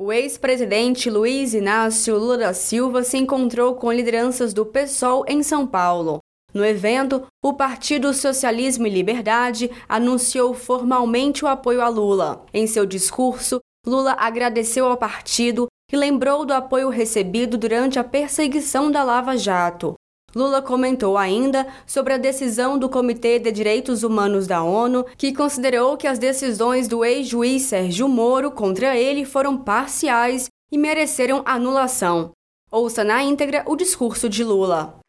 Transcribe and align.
O 0.00 0.12
ex-presidente 0.12 1.10
Luiz 1.10 1.54
Inácio 1.54 2.16
Lula 2.16 2.38
da 2.38 2.54
Silva 2.54 3.02
se 3.02 3.18
encontrou 3.18 3.74
com 3.74 3.90
lideranças 3.90 4.54
do 4.54 4.64
PSOL 4.64 5.24
em 5.26 5.42
São 5.42 5.66
Paulo. 5.66 6.20
No 6.54 6.64
evento, 6.64 7.26
o 7.44 7.52
Partido 7.52 8.14
Socialismo 8.14 8.86
e 8.86 8.90
Liberdade 8.90 9.68
anunciou 9.88 10.54
formalmente 10.54 11.44
o 11.44 11.48
apoio 11.48 11.82
a 11.82 11.88
Lula. 11.88 12.46
Em 12.54 12.64
seu 12.64 12.86
discurso, 12.86 13.58
Lula 13.84 14.14
agradeceu 14.16 14.86
ao 14.86 14.96
partido 14.96 15.66
e 15.92 15.96
lembrou 15.96 16.46
do 16.46 16.52
apoio 16.52 16.90
recebido 16.90 17.58
durante 17.58 17.98
a 17.98 18.04
perseguição 18.04 18.92
da 18.92 19.02
Lava 19.02 19.36
Jato. 19.36 19.94
Lula 20.36 20.60
comentou 20.60 21.16
ainda 21.16 21.66
sobre 21.86 22.12
a 22.12 22.18
decisão 22.18 22.78
do 22.78 22.86
Comitê 22.86 23.38
de 23.38 23.50
Direitos 23.50 24.02
Humanos 24.02 24.46
da 24.46 24.62
ONU, 24.62 25.06
que 25.16 25.32
considerou 25.32 25.96
que 25.96 26.06
as 26.06 26.18
decisões 26.18 26.86
do 26.86 27.02
ex-juiz 27.02 27.62
Sérgio 27.62 28.06
Moro 28.06 28.50
contra 28.50 28.94
ele 28.94 29.24
foram 29.24 29.56
parciais 29.56 30.50
e 30.70 30.76
mereceram 30.76 31.42
anulação. 31.46 32.32
Ouça 32.70 33.02
na 33.02 33.22
íntegra 33.22 33.62
o 33.66 33.74
discurso 33.74 34.28
de 34.28 34.44
Lula. 34.44 35.00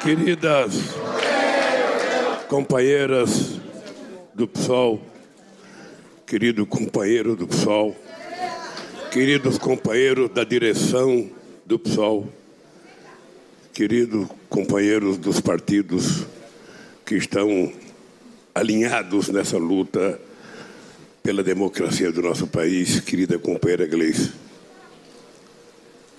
Queridas 0.00 0.74
companheiras 2.48 3.60
do 4.32 4.46
PSOL, 4.46 5.00
querido 6.24 6.64
companheiro 6.64 7.34
do 7.34 7.48
PSOL, 7.48 7.96
queridos 9.12 9.58
companheiros 9.58 10.30
da 10.30 10.42
direção 10.42 11.28
do 11.66 11.78
PSOL, 11.78 12.32
queridos 13.74 14.26
companheiros 14.48 15.18
dos 15.18 15.38
partidos 15.38 16.24
que 17.04 17.16
estão 17.16 17.70
alinhados 18.54 19.28
nessa 19.28 19.58
luta 19.58 20.18
pela 21.22 21.42
democracia 21.42 22.10
do 22.10 22.22
nosso 22.22 22.46
país, 22.46 23.00
querida 23.00 23.38
companheira 23.38 23.86
Gleice. 23.86 24.32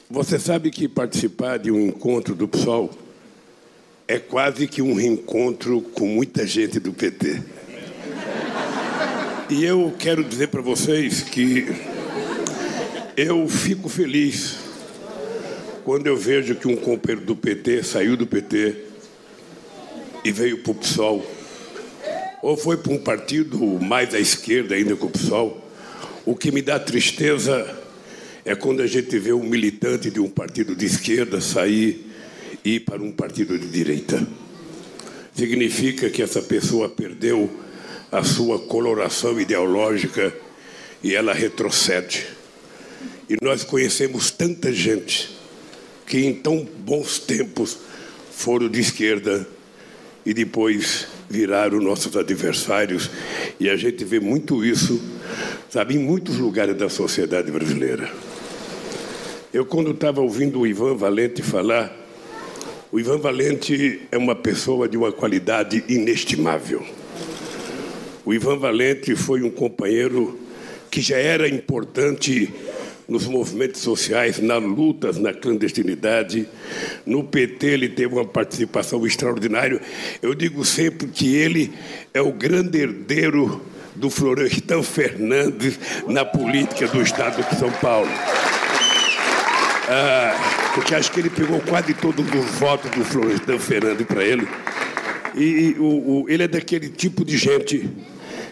Você 0.07 0.37
sabe 0.37 0.69
que 0.69 0.87
participar 0.87 1.57
de 1.57 1.71
um 1.71 1.87
encontro 1.87 2.35
do 2.35 2.47
PSOL 2.47 2.91
é 4.07 4.19
quase 4.19 4.67
que 4.67 4.83
um 4.83 4.93
reencontro 4.93 5.81
com 5.81 6.05
muita 6.05 6.45
gente 6.45 6.79
do 6.79 6.93
PT. 6.93 7.41
E 9.49 9.65
eu 9.65 9.91
quero 9.97 10.23
dizer 10.23 10.49
para 10.49 10.61
vocês 10.61 11.21
que 11.21 11.65
eu 13.15 13.47
fico 13.47 13.87
feliz 13.89 14.55
quando 15.83 16.07
eu 16.07 16.17
vejo 16.17 16.55
que 16.55 16.67
um 16.67 16.75
companheiro 16.75 17.25
do 17.25 17.35
PT 17.35 17.83
saiu 17.83 18.17
do 18.17 18.25
PT 18.25 18.75
e 20.23 20.31
veio 20.31 20.63
para 20.63 20.71
o 20.71 20.75
PSOL, 20.75 21.25
ou 22.41 22.55
foi 22.55 22.77
para 22.77 22.93
um 22.93 22.97
partido 22.97 23.59
mais 23.81 24.13
à 24.15 24.19
esquerda 24.19 24.75
ainda 24.75 24.95
que 24.95 25.05
o 25.05 25.09
PSOL. 25.09 25.61
O 26.25 26.35
que 26.35 26.51
me 26.51 26.61
dá 26.61 26.79
tristeza 26.79 27.77
é 28.45 28.55
quando 28.55 28.81
a 28.81 28.87
gente 28.87 29.19
vê 29.19 29.33
um 29.33 29.43
militante 29.43 30.09
de 30.09 30.19
um 30.19 30.29
partido 30.29 30.75
de 30.75 30.85
esquerda 30.85 31.41
sair 31.41 32.09
e 32.63 32.75
ir 32.75 32.79
para 32.79 33.01
um 33.01 33.11
partido 33.11 33.59
de 33.59 33.67
direita. 33.67 34.25
Significa 35.35 36.09
que 36.09 36.21
essa 36.21 36.41
pessoa 36.41 36.87
perdeu 36.87 37.51
a 38.11 38.23
sua 38.23 38.59
coloração 38.59 39.39
ideológica 39.39 40.33
e 41.03 41.13
ela 41.13 41.33
retrocede. 41.33 42.25
E 43.29 43.37
nós 43.41 43.63
conhecemos 43.63 44.31
tanta 44.31 44.71
gente 44.71 45.29
que 46.05 46.25
em 46.25 46.33
tão 46.33 46.67
bons 46.85 47.19
tempos 47.19 47.77
foram 48.31 48.67
de 48.67 48.79
esquerda 48.79 49.47
e 50.25 50.33
depois 50.33 51.07
viraram 51.29 51.79
nossos 51.79 52.15
adversários. 52.17 53.09
E 53.59 53.69
a 53.69 53.75
gente 53.75 54.03
vê 54.03 54.19
muito 54.19 54.63
isso, 54.63 55.01
sabe, 55.69 55.95
em 55.95 55.99
muitos 55.99 56.37
lugares 56.37 56.75
da 56.75 56.89
sociedade 56.89 57.51
brasileira. 57.51 58.11
Eu, 59.53 59.65
quando 59.65 59.91
estava 59.91 60.19
ouvindo 60.19 60.59
o 60.59 60.67
Ivan 60.67 60.95
Valente 60.95 61.41
falar, 61.41 61.95
o 62.91 62.99
Ivan 62.99 63.17
Valente 63.17 64.01
é 64.11 64.17
uma 64.17 64.35
pessoa 64.35 64.87
de 64.87 64.97
uma 64.97 65.11
qualidade 65.11 65.83
inestimável. 65.87 66.85
O 68.25 68.33
Ivan 68.33 68.57
Valente 68.57 69.15
foi 69.15 69.43
um 69.43 69.49
companheiro 69.49 70.39
que 70.89 71.01
já 71.01 71.17
era 71.17 71.47
importante 71.47 72.53
nos 73.07 73.25
movimentos 73.25 73.81
sociais, 73.81 74.39
nas 74.39 74.63
lutas 74.63 75.17
na 75.17 75.33
clandestinidade. 75.33 76.47
No 77.05 77.23
PT 77.23 77.67
ele 77.67 77.89
teve 77.89 78.13
uma 78.13 78.25
participação 78.25 79.05
extraordinária. 79.05 79.81
Eu 80.21 80.33
digo 80.33 80.63
sempre 80.63 81.07
que 81.07 81.35
ele 81.35 81.73
é 82.13 82.21
o 82.21 82.31
grande 82.31 82.79
herdeiro 82.79 83.61
do 83.95 84.09
Florestan 84.09 84.81
Fernandes 84.81 85.79
na 86.07 86.25
política 86.25 86.87
do 86.87 87.01
Estado 87.01 87.43
de 87.47 87.55
São 87.57 87.71
Paulo. 87.73 88.09
Ah, 89.89 90.71
porque 90.73 90.95
acho 90.95 91.11
que 91.11 91.19
ele 91.19 91.29
pegou 91.29 91.59
quase 91.61 91.93
todos 91.93 92.25
os 92.25 92.45
votos 92.55 92.89
do 92.91 93.03
Florestan 93.03 93.59
Fernandes 93.59 94.07
para 94.07 94.23
ele. 94.23 94.47
E, 95.35 95.43
e 95.43 95.75
o, 95.79 95.83
o, 95.83 96.25
ele 96.29 96.43
é 96.43 96.47
daquele 96.47 96.89
tipo 96.89 97.25
de 97.25 97.37
gente 97.37 97.89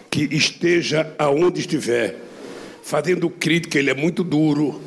que 0.10 0.28
esteja 0.36 1.14
aonde 1.18 1.62
estiver, 1.62 2.16
fazendo 2.82 3.30
crítica, 3.30 3.78
ele 3.78 3.90
é 3.90 3.94
muito 3.94 4.24
duro. 4.24 4.82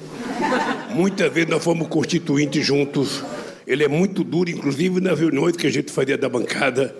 Muitas 0.91 1.33
vezes 1.33 1.51
nós 1.51 1.63
fomos 1.63 1.89
constituintes 1.89 2.65
juntos. 2.65 3.23
Ele 3.67 3.83
é 3.83 3.89
muito 3.89 4.23
duro, 4.23 4.51
inclusive 4.51 5.01
nas 5.01 5.19
reuniões 5.19 5.57
que 5.57 5.67
a 5.67 5.71
gente 5.71 5.91
fazia 5.91 6.19
da 6.19 6.29
bancada. 6.29 6.95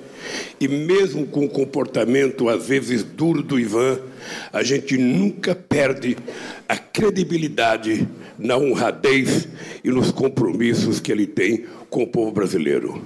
E 0.59 0.67
mesmo 0.67 1.27
com 1.27 1.45
o 1.45 1.49
comportamento, 1.49 2.49
às 2.49 2.67
vezes, 2.67 3.03
duro 3.03 3.43
do 3.43 3.61
Ivan, 3.61 3.99
a 4.53 4.63
gente 4.63 4.97
nunca 4.97 5.55
perde 5.55 6.17
a 6.67 6.77
credibilidade 6.77 8.09
na 8.39 8.57
honradez 8.57 9.47
e 9.83 9.91
nos 9.91 10.11
compromissos 10.11 11.01
que 11.01 11.13
ele 11.13 11.27
tem 11.27 11.67
com 11.91 12.03
o 12.03 12.07
povo 12.07 12.33
brasileiro. 12.33 13.05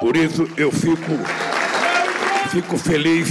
Por 0.00 0.16
isso, 0.16 0.48
eu 0.56 0.72
fico, 0.72 1.12
fico 2.50 2.76
feliz. 2.76 3.28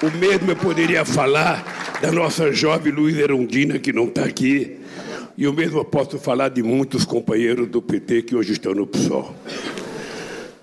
O 0.00 0.16
mesmo 0.16 0.52
eu 0.52 0.56
poderia 0.56 1.04
falar 1.04 1.77
da 2.00 2.12
nossa 2.12 2.52
jovem 2.52 2.92
Luiz 2.92 3.16
Erundina, 3.16 3.78
que 3.78 3.92
não 3.92 4.04
está 4.04 4.24
aqui, 4.24 4.78
e 5.36 5.46
o 5.46 5.52
mesmo 5.52 5.78
eu 5.78 5.84
posso 5.84 6.18
falar 6.18 6.48
de 6.48 6.62
muitos 6.62 7.04
companheiros 7.04 7.68
do 7.68 7.82
PT 7.82 8.22
que 8.22 8.36
hoje 8.36 8.52
estão 8.52 8.72
no 8.72 8.86
PSOL. 8.86 9.34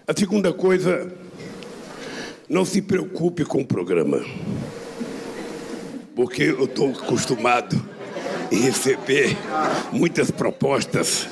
A 0.07 0.13
segunda 0.18 0.53
coisa, 0.53 1.12
não 2.47 2.63
se 2.63 2.81
preocupe 2.81 3.44
com 3.44 3.62
o 3.62 3.66
programa, 3.66 4.23
porque 6.16 6.44
eu 6.44 6.66
estou 6.66 6.91
acostumado 6.91 7.81
em 8.52 8.62
receber 8.62 9.35
muitas 9.91 10.31
propostas. 10.31 11.28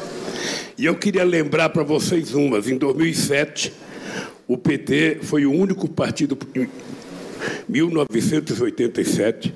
E 0.78 0.86
eu 0.86 0.96
queria 0.96 1.24
lembrar 1.24 1.70
para 1.70 1.84
vocês 1.84 2.34
umas. 2.34 2.68
Em 2.68 2.78
2007, 2.78 3.72
o 4.48 4.58
PT 4.58 5.20
foi 5.22 5.46
o 5.46 5.52
único 5.52 5.88
partido 5.88 6.38
1987, 7.68 9.54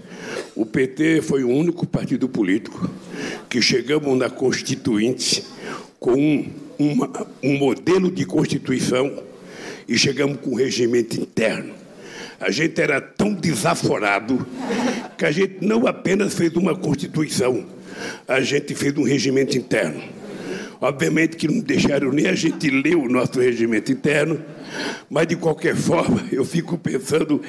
o 0.56 0.66
PT 0.66 1.22
foi 1.22 1.44
o 1.44 1.50
único 1.50 1.86
partido 1.86 2.28
político 2.28 2.90
que 3.50 3.62
chegamos 3.62 4.18
na 4.18 4.30
Constituinte 4.30 5.44
com 6.00 6.14
um, 6.14 6.52
uma, 6.78 7.28
um 7.44 7.58
modelo 7.58 8.12
de 8.12 8.26
Constituição 8.26 9.24
e 9.88 9.98
chegamos 9.98 10.40
com 10.42 10.52
um 10.52 10.56
regimento 10.56 11.20
interno. 11.20 11.74
A 12.40 12.52
gente 12.52 12.80
era 12.80 13.02
tão 13.02 13.34
desaforado 13.34 14.46
que 15.18 15.26
a 15.26 15.32
gente 15.32 15.58
não 15.62 15.88
apenas 15.88 16.34
fez 16.34 16.56
uma 16.56 16.76
Constituição, 16.76 17.66
a 18.28 18.42
gente 18.42 18.76
fez 18.76 18.96
um 18.98 19.04
regimento 19.04 19.58
interno. 19.58 20.02
Obviamente 20.80 21.38
que 21.38 21.48
não 21.48 21.60
deixaram 21.60 22.12
nem 22.12 22.28
a 22.28 22.36
gente 22.36 22.70
ler 22.70 22.96
o 22.96 23.10
nosso 23.10 23.40
regimento 23.40 23.92
interno, 23.92 24.40
mas 25.10 25.26
de 25.26 25.36
qualquer 25.36 25.76
forma, 25.76 26.24
eu 26.32 26.46
fico 26.46 26.78
pensando 26.78 27.42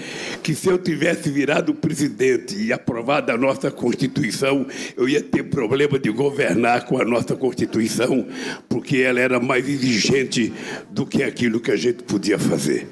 que 0.42 0.54
se 0.54 0.68
eu 0.68 0.78
tivesse 0.78 1.28
virado 1.28 1.74
presidente 1.74 2.56
e 2.56 2.72
aprovado 2.72 3.30
a 3.30 3.36
nossa 3.36 3.70
Constituição, 3.70 4.66
eu 4.96 5.06
ia 5.06 5.22
ter 5.22 5.42
problema 5.44 5.98
de 5.98 6.10
governar 6.10 6.86
com 6.86 7.00
a 7.00 7.04
nossa 7.04 7.36
Constituição, 7.36 8.26
porque 8.68 8.98
ela 8.98 9.20
era 9.20 9.38
mais 9.38 9.68
exigente 9.68 10.52
do 10.90 11.04
que 11.04 11.22
aquilo 11.22 11.60
que 11.60 11.70
a 11.70 11.76
gente 11.76 12.02
podia 12.04 12.38
fazer. 12.38 12.88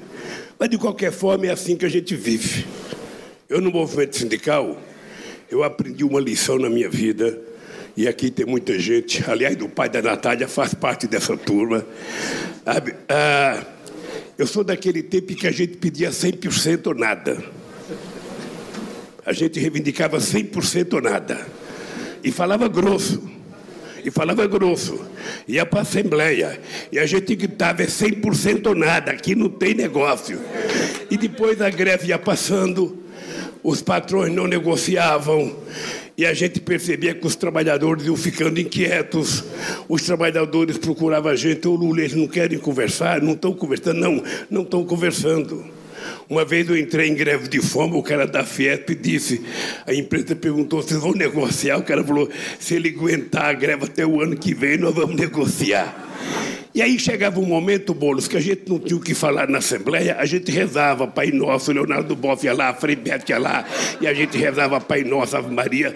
Mas 0.59 0.69
de 0.69 0.77
qualquer 0.77 1.11
forma, 1.11 1.47
é 1.47 1.51
assim 1.51 1.75
que 1.75 1.85
a 1.85 1.89
gente 1.89 2.15
vive. 2.15 2.65
Eu, 3.49 3.59
no 3.59 3.71
movimento 3.71 4.17
sindical, 4.17 4.79
eu 5.49 5.63
aprendi 5.63 6.03
uma 6.03 6.19
lição 6.19 6.59
na 6.59 6.69
minha 6.69 6.89
vida 6.89 7.39
e 7.97 8.07
aqui 8.07 8.29
tem 8.29 8.45
muita 8.45 8.77
gente, 8.77 9.23
aliás, 9.27 9.59
o 9.59 9.67
pai 9.67 9.89
da 9.89 10.03
Natália 10.03 10.47
faz 10.47 10.75
parte 10.75 11.07
dessa 11.07 11.35
turma. 11.35 11.83
Ah, 13.09 13.65
eu 14.37 14.45
sou 14.45 14.63
daquele 14.63 15.01
tempo 15.01 15.33
que 15.33 15.47
a 15.47 15.51
gente 15.51 15.77
pedia 15.77 16.11
100% 16.11 16.85
ou 16.85 16.93
nada. 16.93 17.43
A 19.25 19.33
gente 19.33 19.59
reivindicava 19.59 20.19
100% 20.19 20.93
ou 20.93 21.01
nada. 21.01 21.43
E 22.23 22.31
falava 22.31 22.67
grosso. 22.67 23.27
E 24.05 24.11
falava 24.11 24.45
grosso. 24.45 25.03
Ia 25.47 25.65
para 25.65 25.79
a 25.79 25.81
Assembleia. 25.81 26.61
E 26.91 26.99
a 26.99 27.05
gente 27.07 27.35
gritava: 27.35 27.81
é 27.81 27.87
100% 27.87 28.67
ou 28.67 28.75
nada, 28.75 29.11
aqui 29.11 29.33
não 29.33 29.49
tem 29.49 29.73
negócio. 29.73 30.39
E 31.09 31.17
depois 31.17 31.63
a 31.63 31.69
greve 31.71 32.09
ia 32.09 32.19
passando 32.19 33.03
os 33.63 33.81
patrões 33.81 34.31
não 34.31 34.45
negociavam 34.45 35.57
e 36.17 36.25
a 36.25 36.33
gente 36.33 36.59
percebia 36.59 37.13
que 37.13 37.27
os 37.27 37.35
trabalhadores 37.35 38.05
iam 38.07 38.15
ficando 38.15 38.59
inquietos. 38.59 39.43
Os 39.87 40.01
trabalhadores 40.01 40.75
procuravam 40.75 41.31
a 41.31 41.35
gente, 41.35 41.67
ô 41.67 41.75
Lula, 41.75 41.99
eles 41.99 42.15
não 42.15 42.27
querem 42.27 42.57
conversar, 42.57 43.21
não 43.21 43.33
estão 43.33 43.53
conversando, 43.53 43.99
não, 43.99 44.23
não 44.49 44.61
estão 44.63 44.83
conversando. 44.83 45.63
Uma 46.27 46.43
vez 46.43 46.67
eu 46.67 46.75
entrei 46.75 47.07
em 47.07 47.13
greve 47.13 47.47
de 47.47 47.61
fome, 47.61 47.95
o 47.95 48.01
cara 48.01 48.25
da 48.25 48.43
Fiesp 48.43 48.95
disse, 48.95 49.43
a 49.85 49.93
empresa 49.93 50.35
perguntou, 50.35 50.81
vocês 50.81 50.99
vão 50.99 51.13
negociar? 51.13 51.77
O 51.77 51.83
cara 51.83 52.03
falou, 52.03 52.27
se 52.59 52.73
ele 52.73 52.89
aguentar 52.89 53.45
a 53.45 53.53
greve 53.53 53.85
até 53.85 54.05
o 54.05 54.19
ano 54.19 54.35
que 54.35 54.55
vem, 54.55 54.77
nós 54.77 54.95
vamos 54.95 55.15
negociar. 55.15 56.03
E 56.73 56.81
aí 56.81 56.99
chegava 56.99 57.39
um 57.39 57.45
momento, 57.45 57.93
Boulos, 57.93 58.27
que 58.27 58.37
a 58.37 58.39
gente 58.39 58.63
não 58.67 58.77
tinha 58.79 58.97
o 58.97 59.01
que 59.01 59.13
falar 59.13 59.47
na 59.47 59.57
Assembleia, 59.59 60.17
a 60.19 60.25
gente 60.25 60.51
rezava 60.51 61.07
Pai 61.07 61.31
Nosso, 61.31 61.71
Leonardo 61.71 62.15
Boff 62.15 62.45
ia 62.45 62.53
lá, 62.53 62.73
Frei 62.73 62.95
Beto 62.95 63.31
ia 63.31 63.39
lá, 63.39 63.65
e 63.99 64.07
a 64.07 64.13
gente 64.13 64.37
rezava 64.37 64.79
Pai 64.79 65.03
Nosso, 65.03 65.37
Ave 65.37 65.53
Maria, 65.53 65.95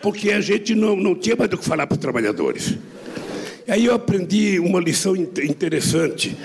porque 0.00 0.30
a 0.30 0.40
gente 0.40 0.74
não, 0.74 0.96
não 0.96 1.14
tinha 1.14 1.36
mais 1.36 1.52
o 1.52 1.56
que 1.58 1.64
falar 1.64 1.86
para 1.86 1.96
os 1.96 2.00
trabalhadores. 2.00 2.76
E 3.66 3.72
aí 3.72 3.84
eu 3.84 3.94
aprendi 3.94 4.58
uma 4.58 4.80
lição 4.80 5.14
interessante, 5.14 6.36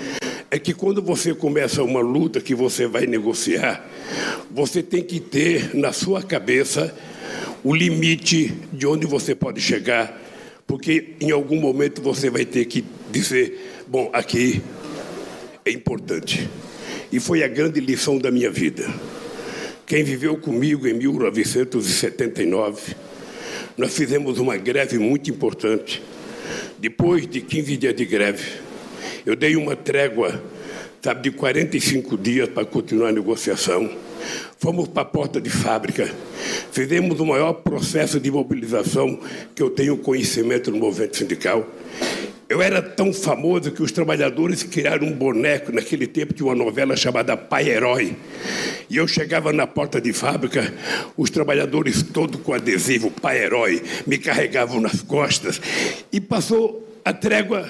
é 0.49 0.59
que 0.59 0.73
quando 0.73 1.01
você 1.01 1.33
começa 1.33 1.83
uma 1.83 1.99
luta 1.99 2.39
que 2.39 2.55
você 2.55 2.87
vai 2.87 3.05
negociar, 3.05 3.85
você 4.51 4.81
tem 4.81 5.03
que 5.03 5.19
ter 5.19 5.75
na 5.75 5.91
sua 5.91 6.21
cabeça 6.21 6.93
o 7.63 7.75
limite 7.75 8.53
de 8.71 8.87
onde 8.87 9.05
você 9.05 9.35
pode 9.35 9.59
chegar, 9.59 10.21
porque 10.65 11.15
em 11.19 11.31
algum 11.31 11.59
momento 11.59 12.01
você 12.01 12.29
vai 12.29 12.45
ter 12.45 12.65
que 12.65 12.83
dizer: 13.11 13.66
bom, 13.87 14.09
aqui 14.13 14.61
é 15.65 15.71
importante. 15.71 16.49
E 17.11 17.19
foi 17.19 17.43
a 17.43 17.47
grande 17.47 17.79
lição 17.79 18.17
da 18.17 18.29
minha 18.29 18.51
vida. 18.51 18.87
Quem 19.85 20.03
viveu 20.03 20.37
comigo 20.37 20.87
em 20.87 20.93
1979, 20.93 22.95
nós 23.77 23.95
fizemos 23.95 24.39
uma 24.39 24.57
greve 24.57 24.99
muito 24.99 25.29
importante. 25.29 26.03
Depois 26.77 27.25
de 27.25 27.41
15 27.41 27.77
dias 27.77 27.95
de 27.95 28.05
greve, 28.05 28.59
eu 29.25 29.35
dei 29.35 29.55
uma 29.55 29.75
trégua, 29.75 30.43
sabe, 31.01 31.29
de 31.29 31.35
45 31.35 32.17
dias 32.17 32.49
para 32.49 32.65
continuar 32.65 33.09
a 33.09 33.13
negociação. 33.13 33.89
Fomos 34.59 34.87
para 34.87 35.03
a 35.03 35.05
porta 35.05 35.39
de 35.39 35.49
fábrica, 35.49 36.11
fizemos 36.71 37.19
o 37.19 37.25
maior 37.25 37.53
processo 37.53 38.19
de 38.19 38.29
mobilização 38.29 39.19
que 39.55 39.63
eu 39.63 39.69
tenho 39.69 39.97
conhecimento 39.97 40.71
no 40.71 40.77
movimento 40.77 41.15
sindical. 41.15 41.65
Eu 42.49 42.61
era 42.61 42.81
tão 42.81 43.11
famoso 43.11 43.71
que 43.71 43.83
os 43.83 43.91
trabalhadores 43.91 44.63
criaram 44.63 45.07
um 45.07 45.11
boneco 45.11 45.69
naquele 45.73 46.07
tempo 46.07 46.33
de 46.33 46.41
uma 46.41 46.55
novela 46.55 46.95
chamada 46.95 47.35
Pai 47.35 47.67
Herói. 47.67 48.15
E 48.89 48.95
eu 48.95 49.05
chegava 49.05 49.51
na 49.51 49.67
porta 49.67 49.99
de 49.99 50.13
fábrica, 50.13 50.73
os 51.17 51.29
trabalhadores 51.29 52.01
todos 52.01 52.39
com 52.39 52.53
adesivo 52.53 53.11
Pai 53.11 53.43
Herói 53.43 53.83
me 54.05 54.17
carregavam 54.17 54.79
nas 54.79 55.01
costas. 55.01 55.59
E 56.09 56.21
passou 56.21 56.87
a 57.03 57.11
trégua. 57.11 57.69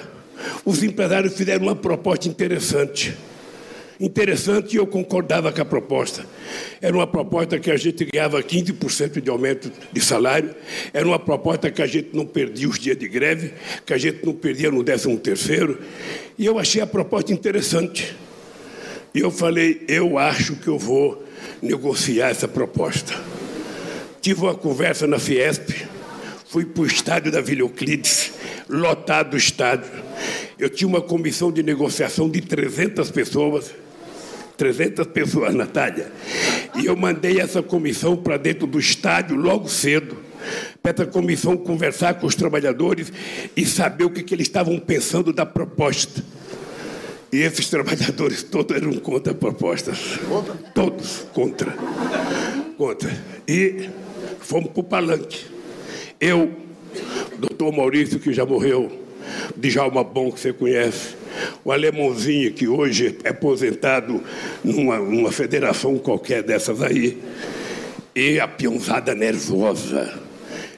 Os 0.64 0.80
empresários 0.84 1.36
fizeram 1.36 1.64
uma 1.64 1.74
proposta 1.74 2.28
interessante 2.28 3.16
interessante 4.00 4.74
e 4.74 4.76
eu 4.76 4.86
concordava 4.86 5.50
com 5.52 5.60
a 5.60 5.64
proposta. 5.64 6.24
Era 6.80 6.96
uma 6.96 7.06
proposta 7.06 7.58
que 7.58 7.70
a 7.70 7.76
gente 7.76 8.04
ganhava 8.04 8.42
15% 8.42 9.20
de 9.20 9.30
aumento 9.30 9.72
de 9.92 10.00
salário, 10.00 10.54
era 10.92 11.06
uma 11.06 11.18
proposta 11.18 11.70
que 11.70 11.82
a 11.82 11.86
gente 11.86 12.10
não 12.12 12.24
perdia 12.24 12.68
os 12.68 12.78
dias 12.78 12.96
de 12.96 13.08
greve, 13.08 13.52
que 13.84 13.92
a 13.92 13.98
gente 13.98 14.24
não 14.24 14.32
perdia 14.32 14.70
no 14.70 14.84
13 14.84 15.16
terceiro, 15.18 15.80
e 16.38 16.46
eu 16.46 16.58
achei 16.58 16.80
a 16.80 16.86
proposta 16.86 17.32
interessante. 17.32 18.16
E 19.14 19.20
eu 19.20 19.30
falei, 19.30 19.82
eu 19.88 20.18
acho 20.18 20.56
que 20.56 20.68
eu 20.68 20.78
vou 20.78 21.24
negociar 21.60 22.28
essa 22.28 22.46
proposta. 22.46 23.14
Tive 24.20 24.42
uma 24.42 24.54
conversa 24.54 25.06
na 25.06 25.18
Fiesp, 25.18 25.70
fui 26.46 26.64
para 26.64 26.82
o 26.82 26.86
estádio 26.86 27.32
da 27.32 27.40
Vila 27.40 27.62
Euclides, 27.62 28.32
lotado 28.68 29.34
o 29.34 29.36
estádio. 29.36 29.90
Eu 30.58 30.68
tinha 30.68 30.88
uma 30.88 31.00
comissão 31.00 31.50
de 31.50 31.62
negociação 31.62 32.28
de 32.28 32.40
300 32.40 33.10
pessoas, 33.10 33.72
300 34.58 35.06
pessoas, 35.06 35.54
Natália. 35.54 36.12
E 36.74 36.84
eu 36.84 36.96
mandei 36.96 37.40
essa 37.40 37.62
comissão 37.62 38.16
para 38.16 38.36
dentro 38.36 38.66
do 38.66 38.78
estádio 38.78 39.36
logo 39.36 39.68
cedo, 39.68 40.16
para 40.82 40.92
essa 40.92 41.06
comissão 41.06 41.56
conversar 41.56 42.14
com 42.14 42.26
os 42.26 42.34
trabalhadores 42.34 43.12
e 43.56 43.64
saber 43.64 44.04
o 44.04 44.10
que, 44.10 44.22
que 44.22 44.34
eles 44.34 44.48
estavam 44.48 44.78
pensando 44.78 45.32
da 45.32 45.46
proposta. 45.46 46.24
E 47.32 47.38
esses 47.38 47.70
trabalhadores 47.70 48.42
todos 48.42 48.76
eram 48.76 48.92
contra 48.94 49.32
a 49.32 49.36
proposta. 49.36 49.92
Todos 50.74 51.26
contra. 51.32 51.72
Contra. 52.76 53.16
E 53.46 53.88
fomos 54.40 54.70
para 54.70 54.80
o 54.80 54.84
palanque. 54.84 55.46
Eu, 56.20 56.50
doutor 57.38 57.70
Maurício, 57.72 58.18
que 58.18 58.32
já 58.32 58.44
morreu, 58.44 58.90
Djalma 59.56 60.02
Bom, 60.02 60.32
que 60.32 60.40
você 60.40 60.52
conhece, 60.52 61.14
o 61.64 61.72
alemãozinho 61.72 62.52
que 62.52 62.66
hoje 62.66 63.16
é 63.24 63.30
aposentado 63.30 64.22
numa, 64.64 64.98
numa 64.98 65.32
federação 65.32 65.98
qualquer 65.98 66.42
dessas 66.42 66.82
aí, 66.82 67.18
e 68.14 68.40
a 68.40 68.48
pionzada 68.48 69.14
nervosa, 69.14 70.12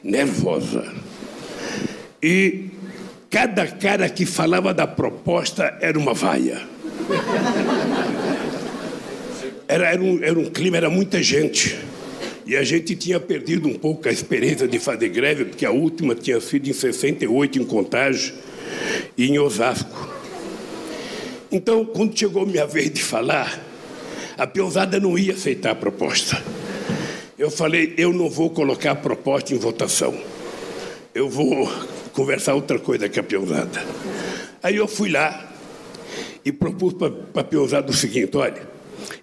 nervosa. 0.02 0.84
E 2.22 2.66
cada 3.30 3.66
cara 3.66 4.08
que 4.08 4.26
falava 4.26 4.74
da 4.74 4.86
proposta 4.86 5.78
era 5.80 5.98
uma 5.98 6.12
vaia. 6.12 6.60
Era, 9.66 9.86
era, 9.86 10.02
um, 10.02 10.22
era 10.22 10.38
um 10.38 10.46
clima, 10.50 10.76
era 10.76 10.90
muita 10.90 11.22
gente. 11.22 11.78
E 12.44 12.56
a 12.56 12.64
gente 12.64 12.96
tinha 12.96 13.20
perdido 13.20 13.68
um 13.68 13.74
pouco 13.74 14.08
a 14.08 14.12
experiência 14.12 14.66
de 14.66 14.80
fazer 14.80 15.08
greve, 15.10 15.44
porque 15.44 15.64
a 15.64 15.70
última 15.70 16.16
tinha 16.16 16.40
sido 16.40 16.68
em 16.68 16.72
68 16.72 17.60
em 17.60 17.64
Contagem 17.64 18.34
e 19.16 19.28
em 19.28 19.38
Osasco. 19.38 20.09
Então, 21.52 21.84
quando 21.84 22.16
chegou 22.16 22.46
minha 22.46 22.66
vez 22.66 22.92
de 22.92 23.02
falar, 23.02 23.60
a 24.38 24.46
Piozada 24.46 25.00
não 25.00 25.18
ia 25.18 25.32
aceitar 25.32 25.72
a 25.72 25.74
proposta. 25.74 26.40
Eu 27.36 27.50
falei, 27.50 27.94
eu 27.98 28.12
não 28.12 28.30
vou 28.30 28.50
colocar 28.50 28.92
a 28.92 28.94
proposta 28.94 29.52
em 29.52 29.58
votação. 29.58 30.14
Eu 31.12 31.28
vou 31.28 31.68
conversar 32.12 32.54
outra 32.54 32.78
coisa 32.78 33.08
com 33.08 33.18
a 33.18 33.22
Piozada. 33.22 33.84
Aí 34.62 34.76
eu 34.76 34.86
fui 34.86 35.10
lá 35.10 35.52
e 36.44 36.52
propus 36.52 36.94
para 36.94 37.40
a 37.40 37.44
Piozada 37.44 37.90
o 37.90 37.94
seguinte, 37.94 38.36
olha, 38.36 38.62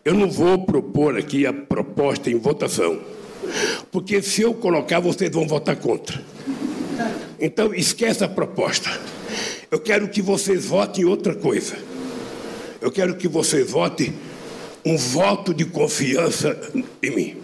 eu 0.04 0.14
não 0.14 0.30
vou 0.30 0.66
propor 0.66 1.18
aqui 1.18 1.46
a 1.46 1.54
proposta 1.54 2.30
em 2.30 2.38
votação, 2.38 3.00
porque 3.92 4.22
se 4.22 4.42
eu 4.42 4.54
colocar, 4.54 5.00
vocês 5.00 5.32
vão 5.32 5.48
votar 5.48 5.76
contra. 5.78 6.22
Então, 7.40 7.74
esquece 7.74 8.24
a 8.24 8.28
proposta. 8.28 8.90
Eu 9.72 9.80
quero 9.80 10.08
que 10.10 10.22
vocês 10.22 10.66
votem 10.66 11.06
outra 11.06 11.36
coisa. 11.36 11.78
Eu 12.88 12.92
quero 12.92 13.16
que 13.16 13.28
vocês 13.28 13.70
votem 13.70 14.14
um 14.86 14.96
voto 14.96 15.54
de 15.54 15.66
confiança 15.66 16.58
em 17.04 17.14
mim. 17.14 17.36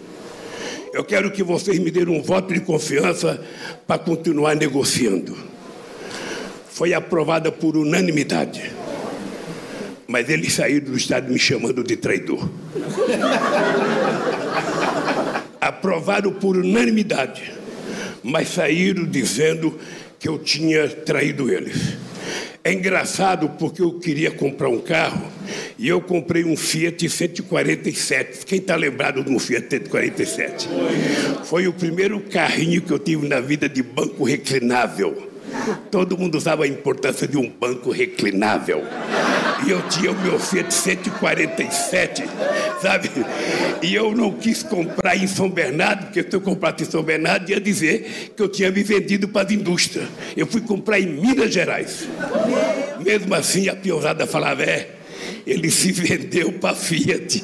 Eu 0.93 1.03
quero 1.03 1.29
que 1.31 1.43
vocês 1.43 1.77
me 1.79 1.91
deem 1.91 2.07
um 2.07 2.21
voto 2.21 2.53
de 2.53 2.61
confiança 2.61 3.45
para 3.85 3.99
continuar 3.99 4.55
negociando. 4.55 5.37
Foi 6.69 6.93
aprovada 6.93 7.51
por 7.51 7.75
unanimidade. 7.75 8.71
Mas 10.07 10.29
eles 10.29 10.53
saíram 10.53 10.91
do 10.91 10.97
Estado 10.97 11.29
me 11.29 11.37
chamando 11.37 11.83
de 11.83 11.97
traidor. 11.97 12.49
Aprovaram 15.59 16.31
por 16.31 16.55
unanimidade, 16.55 17.51
mas 18.23 18.47
saíram 18.47 19.03
dizendo 19.03 19.77
que 20.17 20.29
eu 20.29 20.39
tinha 20.39 20.87
traído 20.87 21.51
eles. 21.51 21.97
É 22.65 22.71
engraçado 22.71 23.49
porque 23.59 23.81
eu 23.81 23.99
queria 23.99 24.31
comprar 24.31 24.69
um 24.69 24.79
carro 24.79 25.27
e 25.77 25.85
eu 25.85 25.99
comprei 25.99 26.45
um 26.45 26.55
Fiat 26.55 27.09
147. 27.09 28.45
Quem 28.45 28.59
está 28.59 28.77
lembrado 28.77 29.21
de 29.21 29.29
um 29.29 29.37
Fiat 29.37 29.67
147? 29.69 30.69
Foi 31.43 31.67
o 31.67 31.73
primeiro 31.73 32.21
carrinho 32.21 32.81
que 32.81 32.91
eu 32.91 32.99
tive 32.99 33.27
na 33.27 33.41
vida 33.41 33.67
de 33.67 33.83
banco 33.83 34.23
reclinável. 34.23 35.29
Todo 35.91 36.17
mundo 36.17 36.35
usava 36.35 36.63
a 36.63 36.67
importância 36.67 37.27
de 37.27 37.37
um 37.37 37.49
banco 37.49 37.91
reclinável. 37.91 38.81
E 39.67 39.69
eu 39.69 39.81
tinha 39.89 40.11
o 40.11 40.21
meu 40.21 40.39
Fiat 40.39 40.73
147, 40.73 42.23
sabe? 42.83 43.09
E 43.81 43.95
eu 43.95 44.15
não 44.15 44.31
quis 44.31 44.61
comprar 44.61 45.15
em 45.15 45.25
São 45.25 45.49
Bernardo, 45.49 46.05
porque 46.05 46.21
se 46.21 46.35
eu 46.35 46.41
comprasse 46.41 46.83
em 46.83 46.85
São 46.85 47.01
Bernardo, 47.01 47.49
ia 47.49 47.59
dizer 47.59 48.33
que 48.35 48.43
eu 48.43 48.49
tinha 48.49 48.69
me 48.69 48.83
vendido 48.83 49.27
para 49.27 49.47
as 49.47 49.53
indústrias. 49.53 50.07
Eu 50.35 50.45
fui 50.45 50.61
comprar 50.61 50.99
em 50.99 51.07
Minas 51.07 51.51
Gerais. 51.51 52.07
Mesmo 53.03 53.33
assim, 53.33 53.69
a 53.69 53.75
piorada 53.75 54.27
falava, 54.27 54.63
é, 54.63 54.89
ele 55.47 55.71
se 55.71 55.91
vendeu 55.93 56.51
para 56.53 56.75
Fiat. 56.75 57.43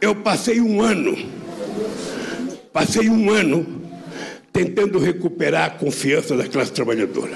Eu 0.00 0.14
passei 0.14 0.60
um 0.60 0.80
ano, 0.80 1.16
passei 2.72 3.08
um 3.08 3.30
ano 3.30 3.82
tentando 4.52 5.00
recuperar 5.00 5.64
a 5.64 5.70
confiança 5.70 6.36
da 6.36 6.46
classe 6.46 6.70
trabalhadora. 6.70 7.34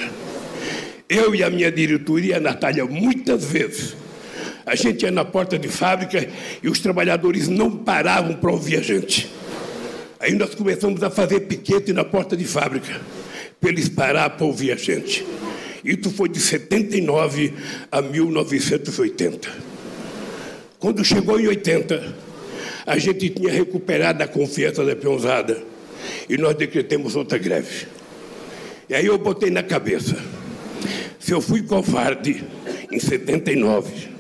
Eu 1.09 1.35
e 1.35 1.43
a 1.43 1.51
minha 1.51 1.73
diretoria, 1.73 2.37
a 2.37 2.41
Natália, 2.41 2.85
muitas 2.85 3.45
vezes, 3.45 3.97
A 4.69 4.75
gente 4.75 5.03
ia 5.03 5.11
na 5.11 5.25
porta 5.25 5.59
de 5.59 5.67
fábrica 5.67 6.29
e 6.63 6.69
os 6.69 6.79
trabalhadores 6.79 7.49
não 7.49 7.71
paravam 7.71 8.35
para 8.35 8.51
ouvir 8.51 8.77
a 8.77 8.83
gente. 8.83 9.27
Aí 10.21 10.35
nós 10.35 10.55
começamos 10.55 11.03
a 11.03 11.09
fazer 11.09 11.41
piquete 11.41 11.91
na 11.95 12.05
porta 12.05 12.37
de 12.37 12.45
fábrica, 12.45 13.01
para 13.59 13.71
eles 13.71 13.89
parar 13.89 14.29
para 14.29 14.45
ouvir 14.45 14.73
a 14.73 14.77
gente. 14.77 15.25
Isso 15.83 16.11
foi 16.11 16.29
de 16.29 16.39
79 16.39 17.55
a 17.91 18.03
1980. 18.03 19.49
Quando 20.79 21.03
chegou 21.03 21.41
em 21.41 21.47
80, 21.47 22.15
a 22.85 22.99
gente 22.99 23.31
tinha 23.31 23.51
recuperado 23.51 24.23
a 24.23 24.29
confiança 24.29 24.85
da 24.85 24.95
peãozada 24.95 25.63
e 26.29 26.37
nós 26.37 26.55
decretamos 26.57 27.17
outra 27.17 27.39
greve. 27.39 27.87
E 28.87 28.95
aí 28.95 29.07
eu 29.07 29.17
botei 29.17 29.51
na 29.51 29.63
cabeça, 29.63 30.15
se 31.19 31.33
eu 31.33 31.41
fui 31.41 31.63
covarde 31.63 32.45
em 32.93 32.99
79, 32.99 34.18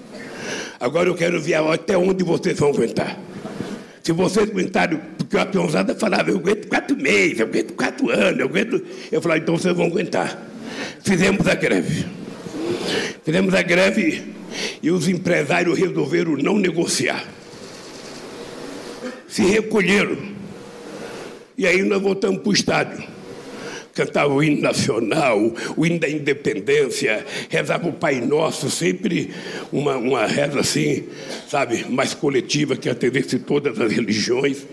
agora 0.80 1.08
eu 1.08 1.14
quero 1.14 1.40
ver 1.40 1.54
até 1.54 1.96
onde 1.96 2.24
vocês 2.24 2.58
vão 2.58 2.70
aguentar. 2.70 3.18
Se 4.02 4.12
vocês 4.12 4.48
aguentarem, 4.48 4.98
porque 5.18 5.36
a 5.36 5.44
peãozada 5.44 5.94
falava, 5.94 6.30
eu 6.30 6.36
aguento 6.36 6.66
quatro 6.68 6.96
meses, 6.96 7.40
eu 7.40 7.46
aguento 7.46 7.74
quatro 7.74 8.10
anos, 8.10 8.40
eu 8.40 8.46
aguento. 8.46 8.82
Eu 9.12 9.20
falava, 9.20 9.40
então 9.40 9.56
vocês 9.56 9.76
vão 9.76 9.86
aguentar. 9.86 10.42
Fizemos 11.02 11.46
a 11.46 11.54
greve. 11.54 12.06
Fizemos 13.24 13.52
a 13.52 13.62
greve 13.62 14.34
e 14.82 14.90
os 14.90 15.08
empresários 15.08 15.78
resolveram 15.78 16.36
não 16.36 16.56
negociar. 16.56 17.24
Se 19.28 19.42
recolheram. 19.42 20.16
E 21.56 21.66
aí 21.66 21.82
nós 21.82 22.00
voltamos 22.00 22.40
para 22.40 22.48
o 22.48 22.52
estádio. 22.52 23.17
Cantava 23.98 24.32
o 24.32 24.40
hino 24.40 24.62
nacional, 24.62 25.52
o 25.76 25.84
hino 25.84 25.98
da 25.98 26.08
independência, 26.08 27.26
rezava 27.48 27.88
o 27.88 27.92
Pai 27.92 28.20
Nosso, 28.20 28.70
sempre 28.70 29.30
uma, 29.72 29.96
uma 29.96 30.24
reza 30.24 30.60
assim, 30.60 31.02
sabe, 31.48 31.84
mais 31.90 32.14
coletiva 32.14 32.76
que 32.76 32.88
atendesse 32.88 33.40
todas 33.40 33.80
as 33.80 33.90
religiões. 33.90 34.64